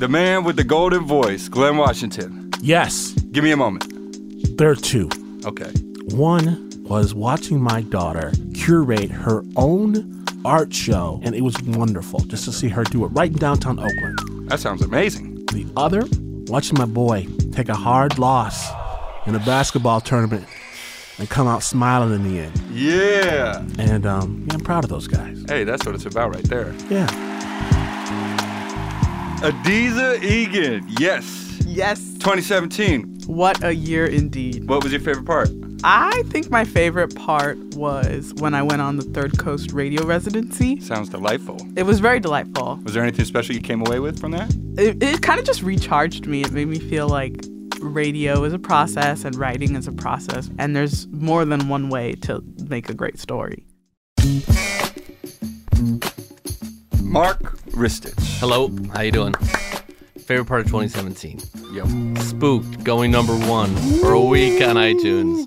The 0.01 0.09
man 0.09 0.45
with 0.45 0.57
the 0.57 0.65
golden 0.65 1.05
voice, 1.05 1.49
Glynn 1.49 1.77
Washington. 1.77 2.51
Yes, 2.63 3.13
Give 3.33 3.45
me 3.45 3.51
a 3.53 3.57
moment. 3.57 4.57
there 4.57 4.71
are 4.71 4.75
two. 4.77 5.11
Okay. 5.45 5.71
One 6.15 6.71
was 6.85 7.15
watching 7.15 7.61
my 7.61 7.83
daughter 7.83 8.33
curate 8.55 9.11
her 9.11 9.43
own 9.57 10.25
art 10.45 10.73
show, 10.73 11.21
and 11.23 11.35
it 11.35 11.43
was 11.43 11.55
wonderful 11.63 12.21
just 12.21 12.45
to 12.47 12.53
see 12.53 12.69
her 12.69 12.83
do 12.85 13.05
it 13.05 13.09
right 13.09 13.31
in 13.31 13.37
downtown 13.37 13.79
Oakland. 13.79 14.49
That 14.49 14.59
sounds 14.61 14.83
amazing. 14.83 15.30
The 15.53 15.67
other, 15.77 16.05
watching 16.47 16.79
my 16.79 16.85
boy 16.85 17.27
take 17.53 17.69
a 17.69 17.75
hard 17.75 18.19
loss 18.19 18.71
in 19.27 19.35
a 19.35 19.41
basketball 19.41 20.01
tournament 20.01 20.47
and 21.19 21.29
come 21.29 21.47
out 21.49 21.63
smiling 21.63 22.15
in 22.15 22.23
the 22.23 22.39
end. 22.41 22.59
Yeah. 22.71 23.65
And 23.79 24.07
um, 24.07 24.47
yeah, 24.49 24.55
I'm 24.55 24.61
proud 24.61 24.85
of 24.85 24.91
those 24.91 25.09
guys. 25.09 25.45
Hey, 25.49 25.65
that's 25.65 25.85
what 25.85 25.95
it's 25.95 26.07
about 26.07 26.35
right 26.35 26.45
there. 26.45 26.73
Yeah. 26.89 27.09
Adizah 29.41 30.19
Eghan. 30.19 30.87
Yes. 31.01 31.61
Yes. 31.67 31.99
2017. 32.15 33.23
What 33.27 33.63
a 33.65 33.75
year 33.75 34.07
indeed. 34.07 34.69
What 34.69 34.83
was 34.83 34.93
your 34.93 35.01
favorite 35.01 35.27
part? 35.27 35.49
I 35.83 36.23
think 36.27 36.51
my 36.51 36.65
favorite 36.65 37.17
part 37.17 37.57
was 37.75 38.35
when 38.35 38.53
I 38.55 38.63
went 38.63 38.83
on 38.83 38.97
the 38.97 39.03
Third 39.03 39.39
Coast 39.39 39.73
radio 39.73 40.05
residency. 40.05 40.79
Sounds 40.81 41.09
delightful. 41.09 41.57
It 41.75 41.85
was 41.85 42.01
very 42.01 42.21
delightful. 42.21 42.79
Was 42.83 42.93
there 42.93 43.03
anything 43.03 43.25
special 43.25 43.55
you 43.55 43.63
came 43.63 43.81
away 43.87 43.99
with 43.99 44.21
from 44.21 44.33
that? 44.33 44.55
It, 44.77 45.03
it 45.03 45.23
kind 45.23 45.41
of 45.41 45.47
just 45.47 45.63
recharged 45.63 46.27
me. 46.27 46.43
It 46.43 46.53
made 46.53 46.69
me 46.69 46.79
feel 46.79 47.09
like 47.09 47.47
radio 47.81 48.45
is 48.45 48.53
a 48.53 48.59
process 48.59 49.25
and 49.25 49.35
writing 49.37 49.75
is 49.75 49.89
a 49.89 49.93
process, 49.93 50.51
and 50.59 50.77
there's 50.77 51.07
more 51.09 51.47
than 51.47 51.69
one 51.69 51.89
way 51.89 52.13
to 52.13 52.45
make 52.69 52.91
a 52.91 52.95
great 52.95 53.19
story. 53.19 53.65
Mark 57.03 57.57
Ristich. 57.71 58.39
Hello, 58.39 58.71
how 58.93 59.01
you 59.01 59.13
doing? 59.13 59.33
Favorite 60.27 60.45
part 60.45 60.61
of 60.61 60.67
2017? 60.67 61.41
Yep. 61.73 61.87
Spooked, 62.19 62.85
going 62.85 63.11
number 63.11 63.35
one 63.35 63.75
for 64.01 64.13
a 64.13 64.21
week 64.21 64.63
on 64.63 64.77
iTunes, 64.77 65.47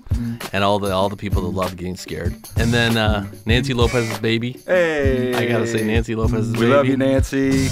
and 0.52 0.64
all 0.64 0.78
the 0.78 0.90
all 0.90 1.08
the 1.08 1.16
people 1.16 1.42
that 1.42 1.48
love 1.48 1.76
getting 1.76 1.96
scared. 1.96 2.34
And 2.56 2.72
then 2.72 2.96
uh, 2.96 3.26
Nancy 3.44 3.74
Lopez's 3.74 4.18
baby. 4.18 4.52
Hey. 4.66 5.34
I 5.34 5.46
gotta 5.46 5.66
say, 5.66 5.84
Nancy 5.84 6.14
Lopez's 6.14 6.52
We 6.52 6.60
baby. 6.60 6.66
We 6.66 6.76
love 6.76 6.86
you, 6.86 6.96
Nancy. 6.96 7.68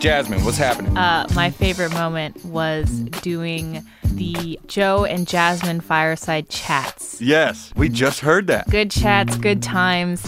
Jasmine, 0.00 0.44
what's 0.44 0.58
happening? 0.58 0.96
Uh, 0.96 1.26
my 1.34 1.50
favorite 1.50 1.92
moment 1.92 2.42
was 2.44 2.90
doing 3.22 3.86
the 4.20 4.60
Joe 4.66 5.06
and 5.06 5.26
Jasmine 5.26 5.80
fireside 5.80 6.50
chats. 6.50 7.22
yes, 7.22 7.72
we 7.74 7.88
just 7.88 8.20
heard 8.20 8.48
that. 8.48 8.68
Good 8.68 8.90
chats, 8.90 9.36
good 9.36 9.62
times, 9.62 10.20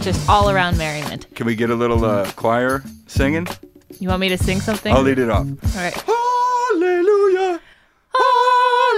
just 0.00 0.28
all 0.28 0.50
around 0.50 0.78
merriment. 0.78 1.32
Can 1.36 1.46
we 1.46 1.54
get 1.54 1.70
a 1.70 1.76
little 1.76 2.04
uh, 2.04 2.28
choir 2.32 2.82
singing? 3.06 3.46
You 4.00 4.08
want 4.08 4.20
me 4.20 4.30
to 4.30 4.38
sing 4.38 4.60
something? 4.60 4.92
I'll 4.92 5.02
lead 5.02 5.20
it 5.20 5.30
off. 5.30 5.46
All 5.46 5.80
right. 5.80 5.94
Hallelujah. 6.74 7.60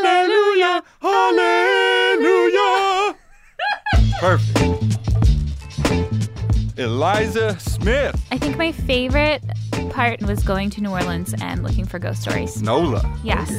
Hallelujah. 0.02 0.82
Hallelujah. 1.02 3.16
Perfect. 4.18 4.98
Eliza 6.78 7.60
Smith. 7.60 8.18
I 8.30 8.38
think 8.38 8.56
my 8.56 8.72
favorite 8.72 9.42
part 9.90 10.20
was 10.22 10.42
going 10.42 10.70
to 10.70 10.80
New 10.80 10.90
Orleans 10.90 11.34
and 11.40 11.62
looking 11.62 11.84
for 11.86 11.98
ghost 11.98 12.22
stories. 12.22 12.62
Nola. 12.62 13.02
Yes. 13.24 13.50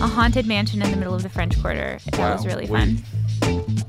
A 0.00 0.06
haunted 0.06 0.46
mansion 0.46 0.82
in 0.82 0.90
the 0.90 0.96
middle 0.96 1.14
of 1.14 1.22
the 1.22 1.28
French 1.28 1.60
Quarter. 1.60 1.98
That 2.12 2.34
was 2.36 2.44
Wow, 2.46 2.50
really 2.52 2.68
wait. 2.68 2.98
fun. 2.98 3.84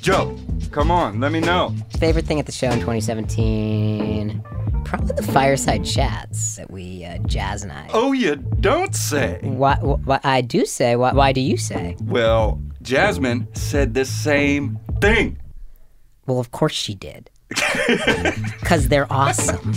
Joe, 0.00 0.38
come 0.70 0.90
on, 0.90 1.20
let 1.20 1.32
me 1.32 1.40
know. 1.40 1.74
Favorite 1.98 2.26
thing 2.26 2.38
at 2.38 2.46
the 2.46 2.52
show 2.52 2.68
in 2.68 2.78
2017? 2.80 4.42
Probably 4.84 5.14
the 5.16 5.22
fireside 5.32 5.84
chats 5.84 6.56
that 6.56 6.70
we, 6.70 7.04
uh, 7.04 7.18
Jazz 7.26 7.64
and 7.64 7.72
I. 7.72 7.88
Oh, 7.92 8.12
you 8.12 8.36
don't 8.36 8.94
say. 8.94 9.40
Why, 9.42 9.74
why, 9.82 10.20
I 10.22 10.42
do 10.42 10.64
say. 10.64 10.94
Why, 10.94 11.12
why 11.12 11.32
do 11.32 11.40
you 11.40 11.56
say? 11.56 11.96
Well, 12.00 12.62
Jasmine 12.82 13.48
said 13.54 13.94
the 13.94 14.04
same 14.04 14.78
thing. 15.00 15.38
Well, 16.26 16.38
of 16.38 16.52
course 16.52 16.72
she 16.74 16.94
did. 16.94 17.30
Because 18.60 18.88
they're 18.88 19.06
awesome. 19.12 19.74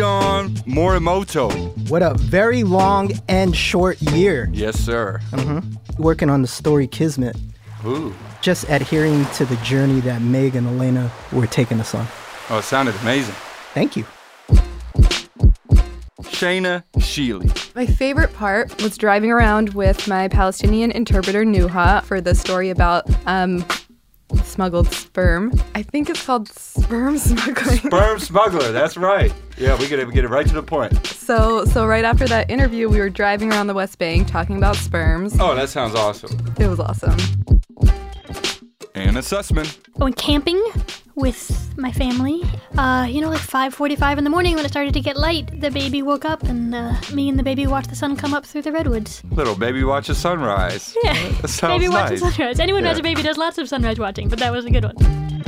Leon 0.00 0.48
Morimoto. 0.64 1.50
What 1.90 2.00
a 2.00 2.14
very 2.14 2.64
long 2.64 3.12
and 3.28 3.54
short 3.54 4.00
year. 4.00 4.48
Yes, 4.50 4.80
sir. 4.80 5.20
hmm 5.34 5.58
Working 5.98 6.30
on 6.30 6.40
the 6.40 6.48
story 6.48 6.86
Kismet. 6.86 7.36
Ooh. 7.84 8.14
Just 8.40 8.64
adhering 8.70 9.26
to 9.34 9.44
the 9.44 9.56
journey 9.56 10.00
that 10.00 10.22
Meg 10.22 10.56
and 10.56 10.66
Elena 10.66 11.12
were 11.32 11.46
taking 11.46 11.80
us 11.80 11.94
on. 11.94 12.06
Oh, 12.48 12.60
it 12.60 12.62
sounded 12.62 12.94
amazing. 13.02 13.34
Thank 13.74 13.94
you. 13.94 14.06
Shayna 16.22 16.82
Sheely. 16.96 17.74
My 17.74 17.84
favorite 17.84 18.32
part 18.32 18.82
was 18.82 18.96
driving 18.96 19.30
around 19.30 19.74
with 19.74 20.08
my 20.08 20.28
Palestinian 20.28 20.92
interpreter 20.92 21.44
Nuha 21.44 22.02
for 22.04 22.22
the 22.22 22.34
story 22.34 22.70
about 22.70 23.04
um, 23.26 23.66
smuggled 24.44 24.88
sperm. 24.92 25.52
I 25.74 25.82
think 25.82 26.10
it's 26.10 26.24
called 26.24 26.48
sperm 26.48 27.18
smuggling. 27.18 27.78
Sperm 27.78 28.18
smuggler, 28.18 28.72
that's 28.72 28.96
right. 28.96 29.32
Yeah, 29.58 29.78
we 29.78 29.88
get 29.88 29.98
it, 29.98 30.06
we 30.06 30.12
get 30.14 30.24
it 30.24 30.28
right 30.28 30.46
to 30.46 30.54
the 30.54 30.62
point. 30.62 31.06
So, 31.06 31.64
so 31.64 31.86
right 31.86 32.04
after 32.04 32.26
that 32.28 32.50
interview, 32.50 32.88
we 32.88 32.98
were 32.98 33.10
driving 33.10 33.52
around 33.52 33.66
the 33.66 33.74
West 33.74 33.98
Bank 33.98 34.28
talking 34.28 34.56
about 34.56 34.76
sperms. 34.76 35.36
Oh, 35.38 35.54
that 35.54 35.68
sounds 35.68 35.94
awesome. 35.94 36.36
It 36.58 36.66
was 36.66 36.80
awesome. 36.80 37.16
Anna 38.94 39.20
Sussman. 39.20 39.78
Going 39.98 40.14
camping 40.14 40.62
with 41.14 41.74
my 41.76 41.92
family. 41.92 42.42
Uh, 42.76 43.06
you 43.08 43.20
know, 43.20 43.28
like 43.28 43.40
5:45 43.40 44.18
in 44.18 44.24
the 44.24 44.30
morning 44.30 44.54
when 44.56 44.64
it 44.64 44.68
started 44.68 44.94
to 44.94 45.00
get 45.00 45.16
light, 45.16 45.60
the 45.60 45.70
baby 45.70 46.02
woke 46.02 46.24
up, 46.24 46.42
and 46.44 46.74
uh, 46.74 46.94
me 47.12 47.28
and 47.28 47.38
the 47.38 47.42
baby 47.42 47.66
watched 47.66 47.90
the 47.90 47.96
sun 47.96 48.16
come 48.16 48.34
up 48.34 48.44
through 48.46 48.62
the 48.62 48.72
redwoods. 48.72 49.22
Little 49.30 49.56
baby 49.56 49.84
watches 49.84 50.18
sunrise. 50.18 50.96
Yeah, 51.04 51.14
baby 51.62 51.88
watching 51.88 52.20
nice. 52.20 52.34
sunrise. 52.34 52.60
Anyone 52.60 52.82
who 52.82 52.88
has 52.88 52.98
a 52.98 53.02
baby 53.02 53.22
does 53.22 53.36
lots 53.38 53.58
of 53.58 53.68
sunrise 53.68 53.98
watching, 53.98 54.28
but 54.28 54.38
that 54.38 54.52
was 54.52 54.64
a 54.64 54.70
good 54.70 54.84
one. 54.84 55.42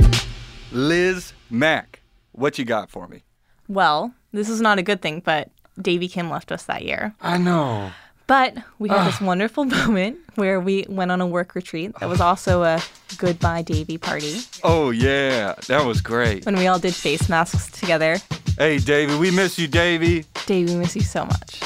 Liz 0.71 1.33
Mack. 1.49 2.01
What 2.31 2.57
you 2.57 2.65
got 2.65 2.89
for 2.89 3.07
me? 3.07 3.23
Well, 3.67 4.13
this 4.31 4.49
is 4.49 4.59
not 4.59 4.79
a 4.79 4.81
good 4.81 5.01
thing, 5.01 5.21
but 5.23 5.49
Davy 5.79 6.07
Kim 6.07 6.29
left 6.29 6.51
us 6.51 6.63
that 6.63 6.83
year. 6.83 7.13
I 7.21 7.37
know. 7.37 7.91
But 8.27 8.55
we 8.79 8.89
had 8.89 9.07
this 9.07 9.21
ah. 9.21 9.25
wonderful 9.25 9.65
moment 9.85 10.17
where 10.35 10.59
we 10.59 10.85
went 10.89 11.11
on 11.11 11.21
a 11.21 11.27
work 11.27 11.55
retreat. 11.55 11.93
That 11.99 12.09
was 12.09 12.21
also 12.21 12.63
a 12.63 12.81
goodbye 13.17 13.61
Davy 13.61 13.97
party 13.97 14.39
Oh, 14.63 14.89
yeah. 14.91 15.55
That 15.67 15.85
was 15.85 16.01
great. 16.01 16.45
when 16.45 16.55
we 16.55 16.67
all 16.67 16.79
did 16.79 16.95
face 16.95 17.29
masks 17.29 17.69
together. 17.79 18.17
Hey, 18.57 18.77
Davy, 18.79 19.17
we 19.17 19.31
miss 19.31 19.57
you, 19.59 19.67
Davy. 19.67 20.25
Davy, 20.45 20.73
we 20.73 20.79
miss 20.79 20.95
you 20.95 21.01
so 21.01 21.25
much. 21.25 21.59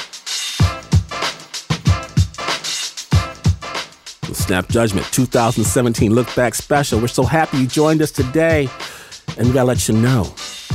The 4.24 4.34
Snap 4.36 4.68
Judgment 4.70 5.06
2017 5.12 6.14
Look 6.14 6.34
Back 6.36 6.56
Special. 6.56 7.00
We're 7.00 7.08
so 7.08 7.24
happy 7.24 7.58
you 7.60 7.68
joined 7.68 8.02
us 8.02 8.12
today. 8.12 8.70
And 9.38 9.48
we 9.48 9.54
gotta 9.54 9.68
let 9.68 9.88
you 9.88 9.96
know 9.96 10.24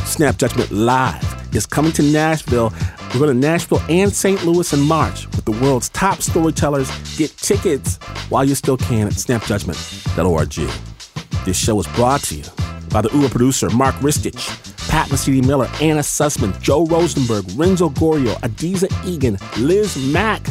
Snap 0.04 0.36
Judgment 0.36 0.70
Live 0.70 1.41
is 1.54 1.66
coming 1.66 1.92
to 1.92 2.02
Nashville. 2.02 2.72
We're 3.12 3.20
going 3.20 3.40
to 3.40 3.48
Nashville 3.48 3.82
and 3.88 4.12
St. 4.12 4.44
Louis 4.44 4.72
in 4.72 4.80
March 4.80 5.26
with 5.28 5.44
the 5.44 5.52
world's 5.52 5.88
top 5.90 6.22
storytellers. 6.22 6.90
Get 7.16 7.36
tickets 7.36 7.96
while 8.28 8.44
you 8.44 8.54
still 8.54 8.76
can 8.76 9.06
at 9.06 9.14
snapjudgment.org. 9.14 11.44
This 11.44 11.56
show 11.56 11.78
is 11.80 11.86
brought 11.88 12.22
to 12.24 12.36
you 12.36 12.44
by 12.90 13.00
the 13.00 13.10
Uber 13.12 13.28
producer 13.28 13.70
Mark 13.70 13.94
Ristich, 13.96 14.88
Pat 14.88 15.08
Mesiti 15.08 15.44
Miller, 15.44 15.68
Anna 15.80 16.00
Sussman, 16.00 16.58
Joe 16.60 16.86
Rosenberg, 16.86 17.44
Renzo 17.56 17.88
Gorio, 17.90 18.34
Adizah 18.40 18.88
Eghan, 19.04 19.40
Liz 19.58 19.96
Mack, 20.12 20.42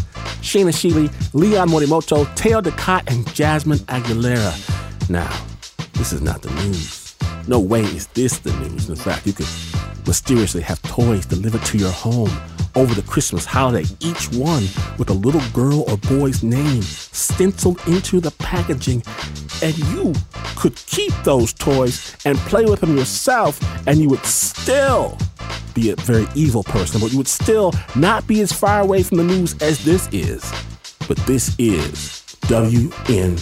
Shayna 0.42 0.72
Sheely, 0.72 1.12
Leon 1.34 1.70
Morimoto, 1.70 2.34
Teo 2.36 2.62
Ducott, 2.62 3.04
and 3.08 3.32
Jasmine 3.34 3.80
Aguilera. 3.80 5.10
Now, 5.10 5.32
this 5.94 6.12
is 6.12 6.22
not 6.22 6.42
the 6.42 6.50
news. 6.64 7.16
No 7.48 7.60
way 7.60 7.82
is 7.82 8.08
this 8.08 8.40
the 8.40 8.52
news. 8.54 8.90
In 8.90 8.96
fact, 8.96 9.28
you 9.28 9.34
could 9.34 9.48
mysteriously 10.08 10.62
have 10.62 10.82
toys 10.84 11.26
delivered 11.26 11.64
to 11.66 11.78
your 11.78 11.92
home 11.92 12.32
over 12.76 12.94
the 12.94 13.02
Christmas 13.02 13.46
holiday, 13.46 13.88
each 14.00 14.32
one 14.32 14.64
with 14.98 15.10
a 15.10 15.14
little 15.14 15.42
girl 15.54 15.82
or 15.90 15.98
boy's 15.98 16.44
name 16.44 16.82
stenciled 16.82 17.80
into 17.88 18.20
the 18.20 18.32
packaging. 18.32 19.04
And 19.62 19.78
you 19.78 20.14
could 20.56 20.76
keep 20.76 21.14
those 21.24 21.54
toys 21.54 22.16
and 22.26 22.38
play 22.40 22.66
with 22.66 22.80
them 22.82 22.98
yourself, 22.98 23.60
and 23.88 24.00
you 24.00 24.10
would 24.10 24.26
still 24.26 25.18
be 25.74 25.92
a 25.92 25.96
very 25.98 26.28
evil 26.36 26.64
person, 26.64 27.00
but 27.02 27.12
you 27.12 27.18
would 27.18 27.28
still 27.28 27.74
not 27.96 28.28
be 28.28 28.42
as 28.42 28.52
far 28.52 28.82
away 28.82 29.04
from 29.04 29.18
the 29.18 29.24
news 29.24 29.56
as 29.62 29.84
this 29.84 30.08
is. 30.12 30.52
But 31.08 31.18
this 31.28 31.56
is 31.58 32.22
WNYC. 32.42 33.42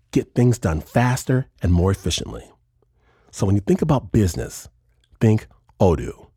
get 0.11 0.35
things 0.35 0.59
done 0.59 0.81
faster 0.81 1.47
and 1.61 1.73
more 1.73 1.91
efficiently. 1.91 2.43
So 3.31 3.45
when 3.45 3.55
you 3.55 3.61
think 3.61 3.81
about 3.81 4.11
business, 4.11 4.69
think 5.19 5.47
Odoo. 5.79 6.27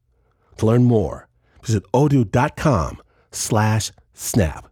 To 0.59 0.67
learn 0.67 0.85
more, 0.85 1.29
visit 1.63 1.83
odoo.com 1.93 3.03
slash 3.33 3.91
snap. 4.13 4.69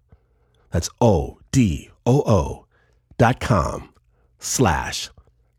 That's 0.71 0.88
O-D-O-O 1.01 2.67
dot 3.19 3.41
com 3.41 3.93
slash 4.38 5.11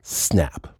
snap. 0.01 0.72